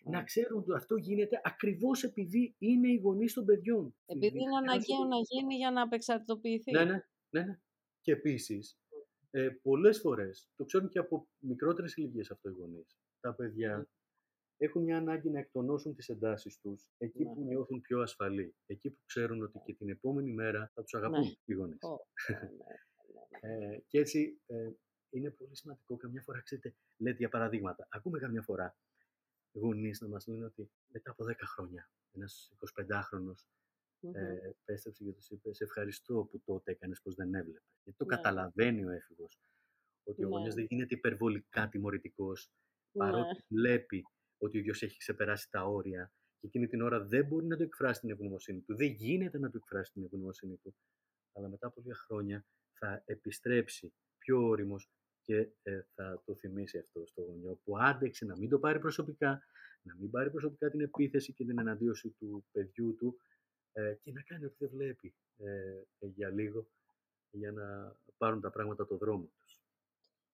Να 0.05 0.19
Ναι. 0.19 0.25
ξέρουν 0.25 0.59
ότι 0.59 0.73
αυτό 0.75 0.97
γίνεται 0.97 1.41
ακριβώς 1.45 2.03
επειδή 2.05 2.55
είναι 2.59 2.89
οι 2.89 2.97
γονείς 2.97 3.33
των 3.33 3.45
παιδιών. 3.45 3.95
Επειδή 4.07 4.29
Δεν 4.29 4.41
είναι 4.41 4.51
χρειάζεται 4.69 4.93
αναγκαίο 4.95 5.09
να 5.09 5.17
γίνει 5.29 5.55
για 5.55 5.71
να 5.71 5.83
απεξαρτητοποιηθεί. 5.83 6.71
Ναι, 6.73 6.85
ναι, 6.85 7.05
ναι, 7.31 7.43
ναι. 7.45 7.61
Και 8.01 8.13
επίσης, 8.13 8.79
ε, 9.31 9.49
πολλές 9.63 10.01
φορές, 10.01 10.51
το 10.57 10.65
ξέρουν 10.65 10.89
και 10.89 10.99
από 10.99 11.29
μικρότερες 11.39 11.97
ηλικίες 11.97 12.31
αυτό 12.31 12.49
οι 12.49 12.53
γονείς, 12.53 12.99
τα 13.21 13.35
παιδιά 13.35 13.79
Μμ. 13.79 13.83
έχουν 14.57 14.83
μια 14.83 14.97
ανάγκη 14.97 15.31
να 15.31 15.39
εκτονώσουν 15.39 15.95
τις 15.95 16.09
εντάσεις 16.09 16.59
τους 16.61 16.91
εκεί 16.99 17.25
Ναι. 17.25 17.33
που 17.35 17.41
νιώθουν 17.45 17.81
πιο 17.81 18.01
ασφαλή. 18.01 18.55
Εκεί 18.67 18.91
που 18.91 19.01
ξέρουν 19.07 19.43
ότι 19.43 19.61
και 19.65 19.75
την 19.75 19.89
επόμενη 19.89 20.33
μέρα 20.33 20.71
θα 20.75 20.83
τους 20.83 20.93
Ναι. 20.93 20.99
αγαπούν 20.99 21.37
οι 21.45 21.53
γονείς. 21.53 21.79
Ω, 21.83 21.97
ναι, 22.29 22.37
ναι, 22.39 22.49
ναι, 22.49 23.57
ναι. 23.59 23.75
Ε, 23.75 23.83
και 23.87 23.99
έτσι 23.99 24.41
ε, 24.47 24.71
είναι 25.11 25.31
πολύ 25.31 25.57
σημαντικό 25.57 25.97
καμιά 25.97 26.23
φορά, 26.23 26.41
ξέρετε, 26.41 26.75
λέτε 26.97 27.17
για 27.17 27.29
παραδείγματα. 27.29 27.87
Ακούμε 27.91 28.19
καμιά 28.19 28.43
φορά 28.43 28.77
γονείς 29.53 30.01
να 30.01 30.09
μας 30.09 30.27
λένε 30.27 30.45
ότι 30.45 30.71
μετά 30.87 31.11
από 31.11 31.25
10 31.25 31.35
χρόνια 31.47 31.91
ένας 32.13 32.53
25χρονος 32.57 33.47
Μμμ. 34.01 34.15
ε, 34.17 34.41
επέστρεψε 34.63 35.05
και 35.05 35.13
τους 35.13 35.31
είπε 35.31 35.55
«Σε 35.55 35.65
ευχαριστώ 35.65 36.29
που 36.31 36.41
τότε 36.45 36.71
έκανες 36.71 37.01
πως 37.03 37.15
δεν 37.15 37.35
έβλεπες». 37.35 37.63
Γιατί 37.83 37.99
το 37.99 38.05
Ναι. 38.05 38.15
καταλαβαίνει 38.17 38.85
ο 38.85 38.91
έφηβος 38.91 39.39
ότι 40.05 40.25
ο 40.25 40.29
Ναι. 40.29 40.35
γονιός 40.35 40.55
δεν 40.55 40.65
γίνεται 40.69 40.95
υπερβολικά 40.95 41.69
τιμωρητικός 41.69 42.51
παρότι 42.93 43.35
Ναι. 43.49 43.61
βλέπει 43.61 44.05
ότι 44.39 44.57
ο 44.57 44.61
ίδιος 44.61 44.83
έχει 44.83 44.99
ξεπεράσει 44.99 45.51
τα 45.51 45.63
όρια 45.65 46.13
και 46.41 46.47
εκείνη 46.47 46.67
την 46.69 46.83
ώρα 46.83 47.05
δεν 47.05 47.27
μπορεί 47.27 47.47
να 47.47 47.57
του 47.57 47.63
εκφράσει 47.63 48.01
την 48.01 48.11
ευγνωμοσύνη 48.11 48.61
του. 48.61 48.77
Δεν 48.77 48.87
γίνεται 48.93 49.39
να 49.39 49.51
του 49.51 49.57
εκφράσει 49.57 49.93
την 49.93 50.05
ευγνωμοσύνη 50.05 50.57
του. 50.57 50.75
Αλλά 51.33 51.49
μετά 51.49 51.67
από 51.67 51.81
λίγα 51.81 51.95
χρόνια 51.95 52.45
θα 52.73 53.03
επιστρέψει 53.07 53.93
πιο 54.19 54.43
όριμος 54.43 54.91
και 55.31 55.49
ε, 55.63 55.83
θα 55.95 56.23
το 56.27 56.35
θυμίσει 56.35 56.79
αυτό 56.79 57.07
στο 57.07 57.23
γονιό 57.23 57.61
που 57.65 57.79
άντεξε 57.79 58.25
να 58.25 58.37
μην 58.37 58.49
το 58.49 58.59
πάρει 58.59 58.79
προσωπικά, 58.79 59.43
να 59.83 59.95
μην 59.95 60.11
πάρει 60.11 60.31
προσωπικά 60.31 60.71
την 60.71 60.81
επίθεση 60.81 61.33
και 61.33 61.45
την 61.45 61.59
εναντίωση 61.59 62.09
του 62.09 62.45
παιδιού 62.53 62.95
του 62.95 63.21
ε, 63.73 63.95
και 64.03 64.13
να 64.13 64.23
κάνει 64.23 64.45
ό,τι 64.45 64.55
δεν 64.59 64.69
βλέπει 64.69 65.15
ε, 65.37 65.49
ε, 65.99 66.07
για 66.07 66.31
λίγο 66.31 66.67
για 67.31 67.53
να 67.53 67.97
πάρουν 68.17 68.41
τα 68.41 68.51
πράγματα 68.51 68.87
το 68.87 68.97
δρόμο 68.97 69.31
τους. 69.41 69.61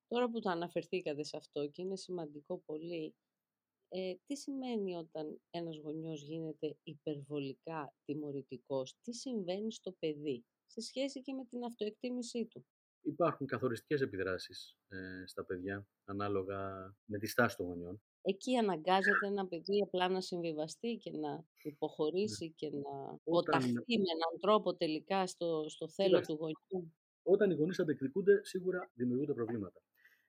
Τώρα 0.09 0.31
που 0.31 0.41
το 0.41 0.51
αναφερθήκατε 0.51 1.25
σε 1.25 1.37
αυτό 1.37 1.67
και 1.67 1.83
είναι 1.83 1.97
σημαντικό 1.97 2.63
πολύ, 2.67 3.15
ε, 3.89 4.15
τι 4.27 4.37
σημαίνει 4.37 4.95
όταν 4.95 5.41
ένας 5.51 5.77
γονιός 5.77 6.23
γίνεται 6.23 6.77
υπερβολικά 6.83 7.95
τιμωρητικός, 8.05 8.97
τι 9.03 9.13
συμβαίνει 9.13 9.73
στο 9.73 9.93
παιδί 9.93 10.45
σε 10.67 10.81
σχέση 10.81 11.23
και 11.23 11.33
με 11.33 11.45
την 11.45 11.65
αυτοεκτίμησή 11.65 12.47
του; 12.47 12.67
Υπάρχουν 13.09 13.47
καθοριστικές 13.47 14.01
επιδράσεις 14.01 14.77
ε, 14.89 15.27
στα 15.27 15.45
παιδιά 15.45 15.87
ανάλογα 16.05 16.59
με 17.05 17.19
τη 17.19 17.27
στάση 17.27 17.57
των 17.57 17.67
γονιών. 17.67 18.03
Εκεί 18.23 18.57
αναγκάζεται 18.57 19.27
ένα 19.27 19.47
παιδί 19.47 19.83
απλά 19.83 20.09
να 20.09 20.21
συμβιβαστεί 20.21 20.97
και 21.03 21.11
να 21.11 21.31
Ναι. 21.35 21.43
υποχωρήσει 21.63 22.53
και 22.57 22.71
να 22.71 22.91
Όταν, 23.25 23.61
ποταχθεί 23.61 23.99
με 23.99 24.05
έναν 24.17 24.41
τρόπο 24.41 24.75
τελικά 24.75 25.27
στο, 25.27 25.65
στο 25.69 25.89
θέλω 25.89 26.09
κοιτάξτε, 26.09 26.33
του 26.33 26.39
γονιού. 26.39 26.95
όταν 27.23 27.51
οι 27.51 27.55
γονείς 27.55 27.79
αντεκδικούνται, 27.79 28.41
σίγουρα 28.45 28.91
δημιουργούνται 28.95 29.33
προβλήματα. 29.35 29.81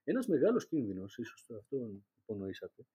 Ένας 0.04 0.28
μεγάλος 0.28 0.68
κίνδυνος, 0.68 1.18
ίσως 1.18 1.46
το 1.48 1.56
αυτό 1.56 1.78
υπονοήσατε, 2.22 2.86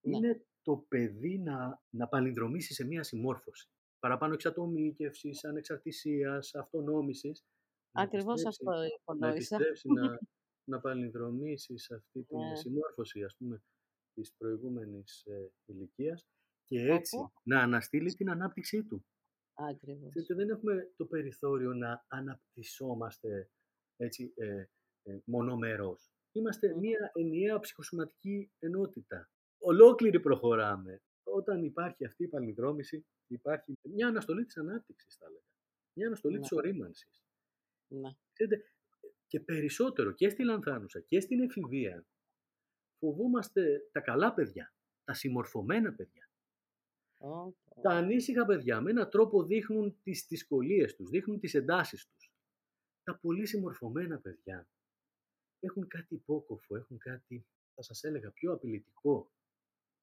Ναι. 0.00 0.16
είναι 0.16 0.44
το 0.62 0.76
παιδί 0.88 1.38
να, 1.38 1.82
να 1.90 2.08
παλινδρομήσει 2.08 2.74
σε 2.74 2.84
μία 2.86 3.02
συμμόρφωση. 3.02 3.68
Παραπάνω 3.98 4.34
εξατομίκευσης, 4.34 5.44
ανεξαρτησίας, 5.44 6.54
αυτονόμησης. 6.54 7.44
Να 7.92 8.02
Ακριβώς 8.02 8.42
επιστρέψει, 8.42 8.62
αυτό 8.62 8.80
να, 8.80 8.86
υπονοήσα. 8.86 9.34
επιστρέψει 9.56 9.88
να, 9.92 10.18
να 10.70 10.80
παλινδρομήσει 10.80 11.78
σε 11.78 11.94
αυτή 11.94 12.22
την 12.24 12.38
Ναι. 12.38 12.56
συμμόρφωση, 12.56 13.22
ας 13.24 13.34
πούμε, 13.36 13.62
της 14.14 14.32
προηγούμενης 14.36 15.24
ε, 15.26 15.50
ηλικίας 15.64 16.26
και 16.64 16.80
έτσι 16.80 17.16
Όπου, 17.16 17.32
να 17.42 17.60
αναστείλει 17.62 18.14
την 18.14 18.30
ανάπτυξή 18.30 18.84
του. 18.84 19.04
ακριβώς. 19.54 20.10
Ξέρετε, 20.10 20.34
δεν 20.34 20.48
έχουμε 20.48 20.92
το 20.96 21.04
περιθώριο 21.06 21.74
να 21.74 22.04
αναπτυσσόμαστε 22.08 23.50
έτσι 23.96 24.32
ε, 24.36 24.64
ε, 25.02 25.18
μονομερός. 25.24 26.10
Είμαστε 26.32 26.68
Μμμ. 26.72 26.78
μια 26.78 27.10
ενιαία 27.14 27.58
ψυχοσωματική 27.58 28.50
ενότητα. 28.58 29.30
Ολόκληρη 29.58 30.20
προχωράμε. 30.20 31.02
Όταν 31.22 31.62
υπάρχει 31.64 32.04
αυτή 32.04 32.22
η 32.24 32.28
παλινδρόμηση, 32.28 33.06
υπάρχει 33.26 33.78
μια 33.82 34.06
αναστολή 34.08 34.44
της 34.44 34.56
ανάπτυξης, 34.56 35.16
θα 35.16 35.26
έλεγα. 35.26 35.44
Μια 35.96 36.06
αναστολή 36.06 36.34
Ναι. 36.34 36.40
της 36.40 36.52
ορίμανσης. 36.52 37.22
Ναι. 37.88 38.10
Ξέρετε, 38.32 38.64
και 39.26 39.40
περισσότερο 39.40 40.12
και 40.12 40.28
στη 40.28 40.44
λανθάνουσα 40.44 41.00
και 41.00 41.20
στην 41.20 41.40
εφηβεία 41.40 42.06
φοβόμαστε 42.98 43.88
τα 43.92 44.00
καλά 44.00 44.34
παιδιά, 44.34 44.74
τα 45.04 45.14
συμμορφωμένα 45.14 45.92
παιδιά. 45.92 46.30
Ω, 47.18 47.52
Τα 47.74 47.80
πω. 47.80 47.88
ανήσυχα 47.88 48.44
παιδιά 48.44 48.80
με 48.80 48.90
έναν 48.90 49.10
τρόπο 49.10 49.44
δείχνουν 49.44 49.98
τις 50.02 50.26
δυσκολίες 50.28 50.96
τους, 50.96 51.10
δείχνουν 51.10 51.40
τις 51.40 51.54
εντάσεις 51.54 52.06
τους. 52.06 52.32
Τα 53.02 53.18
πολύ 53.18 53.46
συμμορφωμένα 53.46 54.18
παιδιά 54.18 54.68
έχουν 55.60 55.88
κάτι 55.88 56.14
υπόκοφο, 56.14 56.76
έχουν 56.76 56.98
κάτι, 56.98 57.46
θα 57.74 57.82
σας 57.82 58.02
έλεγα, 58.04 58.30
πιο 58.30 58.52
απειλητικό. 58.52 59.30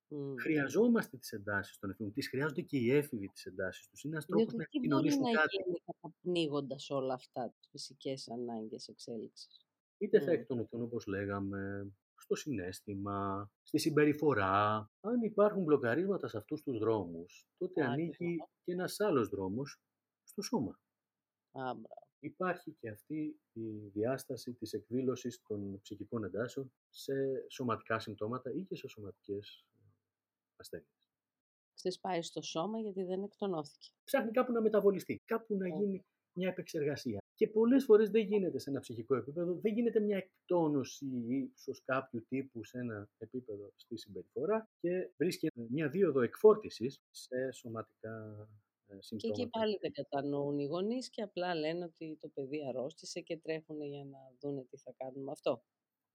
Μμ. 0.09 0.33
Χρειαζόμαστε 0.39 1.17
τις 1.17 1.31
εντάσεις 1.31 1.77
των 1.77 1.89
εφήβων, 1.89 2.13
τις 2.13 2.29
χρειάζονται 2.29 2.61
και 2.61 2.77
οι 2.77 2.91
έφηβοι 2.91 3.27
τις 3.27 3.45
εντάσεις 3.45 3.87
τους. 3.89 4.03
Είναι 4.03 4.13
ένας 4.13 4.25
τρόπος 4.25 4.45
Διότι 4.53 4.57
να 4.57 4.65
τι 4.69 4.77
μπορεί 4.77 4.87
κοινωνήσουν 4.87 5.21
να 5.21 5.31
κάτι. 5.31 5.55
γίνει 5.65 5.79
καταπνίγοντας 5.85 6.89
όλα 6.89 7.13
αυτά 7.13 7.49
τις 7.57 7.67
φυσικές 7.71 8.29
ανάγκες 8.29 8.87
εξέλιξης; 8.87 9.65
Είτε 9.97 10.19
θα 10.19 10.31
Μμ. 10.31 10.33
εκτονωθούν 10.33 10.81
όπως 10.81 11.05
λέγαμε, 11.05 11.91
στο 12.15 12.35
συνέστημα, 12.35 13.51
στη 13.63 13.77
συμπεριφορά. 13.77 14.89
Αν 15.01 15.21
υπάρχουν 15.21 15.63
μπλοκαρίσματα 15.63 16.27
σε 16.27 16.37
αυτούς 16.37 16.61
τους 16.63 16.77
δρόμους, 16.77 17.47
τότε 17.57 17.83
ανοίγει 17.83 18.09
Ακριβώς. 18.09 18.49
και 18.63 18.71
ένας 18.71 18.99
άλλος 18.99 19.29
δρόμος 19.29 19.81
στο 20.23 20.41
σώμα. 20.41 20.71
Α, 21.51 21.73
μπράβο. 21.73 21.87
Υπάρχει 22.19 22.71
και 22.79 22.89
αυτή 22.89 23.39
η 23.53 23.69
διάσταση 23.93 24.53
της 24.53 24.73
εκδήλωσης 24.73 25.41
των 25.47 25.79
ψυχικών 25.81 26.23
εντάσεων 26.23 26.71
σε 26.89 27.13
σωματικά 27.49 27.99
συμπτώματα 27.99 28.51
ή 28.53 28.63
και 28.63 28.75
σε 28.75 28.87
σωματικές 28.87 29.65
ε, 30.55 30.61
ασθένειες. 30.61 30.89
Ξεσπάει 31.73 32.21
στο 32.21 32.41
σώμα 32.41 32.79
γιατί 32.79 33.03
δεν 33.03 33.23
εκτονώθηκε. 33.23 33.89
Ψάχνει 34.03 34.31
κάπου 34.31 34.51
να 34.51 34.61
μεταβολιστεί, 34.61 35.21
κάπου 35.25 35.55
να 35.55 35.65
Ω. 35.65 35.79
γίνει 35.79 36.05
μια 36.37 36.49
επεξεργασία. 36.49 37.19
Και 37.33 37.47
πολλές 37.47 37.83
φορές 37.83 38.09
δεν 38.09 38.25
γίνεται 38.25 38.59
σε 38.59 38.69
ένα 38.69 38.79
ψυχικό 38.79 39.15
επίπεδο, 39.15 39.53
δεν 39.53 39.73
γίνεται 39.73 39.99
μια 39.99 40.17
εκτόνωση 40.17 41.05
ίσως 41.55 41.81
κάποιου 41.85 42.25
τύπου 42.29 42.63
σε 42.63 42.77
ένα 42.77 43.09
επίπεδο 43.17 43.71
στη 43.75 43.97
συμπεριφορά 43.97 44.69
και 44.79 45.09
βρίσκει 45.17 45.47
μια 45.69 45.89
δίωδο 45.89 46.21
εκφόρτισης 46.21 47.01
σε 47.11 47.51
σωματικά 47.51 48.47
ε, 48.87 48.93
Και 48.93 48.95
εκεί 48.95 49.05
συμπτώματα. 49.05 49.59
πάλι 49.59 49.77
δεν 49.81 49.91
κατανοούν 49.91 50.59
οι 50.59 50.65
γονείς 50.65 51.09
και 51.09 51.21
απλά 51.21 51.55
λένε 51.55 51.83
ότι 51.85 52.17
το 52.21 52.27
παιδί 52.27 52.67
αρρώστησε 52.67 53.21
και 53.21 53.37
τρέχουν 53.37 53.81
για 53.81 54.03
να 54.03 54.19
δούνε 54.39 54.63
τι 54.69 54.77
θα 54.77 54.93
κάνουν 54.97 55.23
με 55.23 55.31
αυτό. 55.31 55.63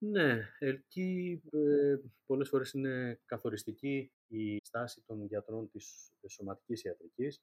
Ναι, 0.03 0.49
εκεί 0.59 1.41
ε, 1.53 1.97
πολλές 2.27 2.49
φορές 2.49 2.73
είναι 2.73 3.21
καθοριστική 3.25 4.13
η 4.27 4.59
στάση 4.65 5.03
των 5.07 5.25
γιατρών 5.25 5.71
της 5.71 6.13
σωματικής 6.29 6.83
ιατρικής 6.83 7.41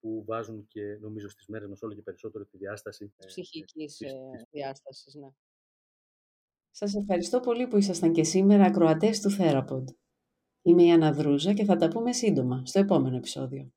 που 0.00 0.24
βάζουν 0.26 0.66
και 0.68 0.82
νομίζω 1.00 1.28
στις 1.28 1.46
μέρες 1.46 1.68
μας 1.68 1.82
όλο 1.82 1.94
και 1.94 2.02
περισσότερο 2.02 2.44
τη 2.44 2.56
διάσταση 2.56 3.12
Της 3.16 3.16
ε, 3.16 3.24
ε, 3.24 3.26
ψυχικής 3.26 3.96
της, 3.96 4.12
ε, 4.12 4.14
της 4.32 4.44
διάστασης, 4.50 5.14
ναι. 5.14 5.28
Σας 6.70 6.94
ευχαριστώ 6.94 7.40
πολύ 7.40 7.66
που 7.66 7.76
ήσασταν 7.76 8.12
και 8.12 8.24
σήμερα 8.24 8.64
ακροατές 8.64 9.20
του 9.20 9.30
Θέραποντ. 9.30 9.88
Είμαι 10.62 10.82
η 10.82 10.90
Άννα 10.90 11.12
Δρούζα 11.12 11.52
και 11.54 11.64
θα 11.64 11.76
τα 11.76 11.88
πούμε 11.88 12.12
σύντομα 12.12 12.62
στο 12.64 12.78
επόμενο 12.78 13.16
επεισόδιο. 13.16 13.72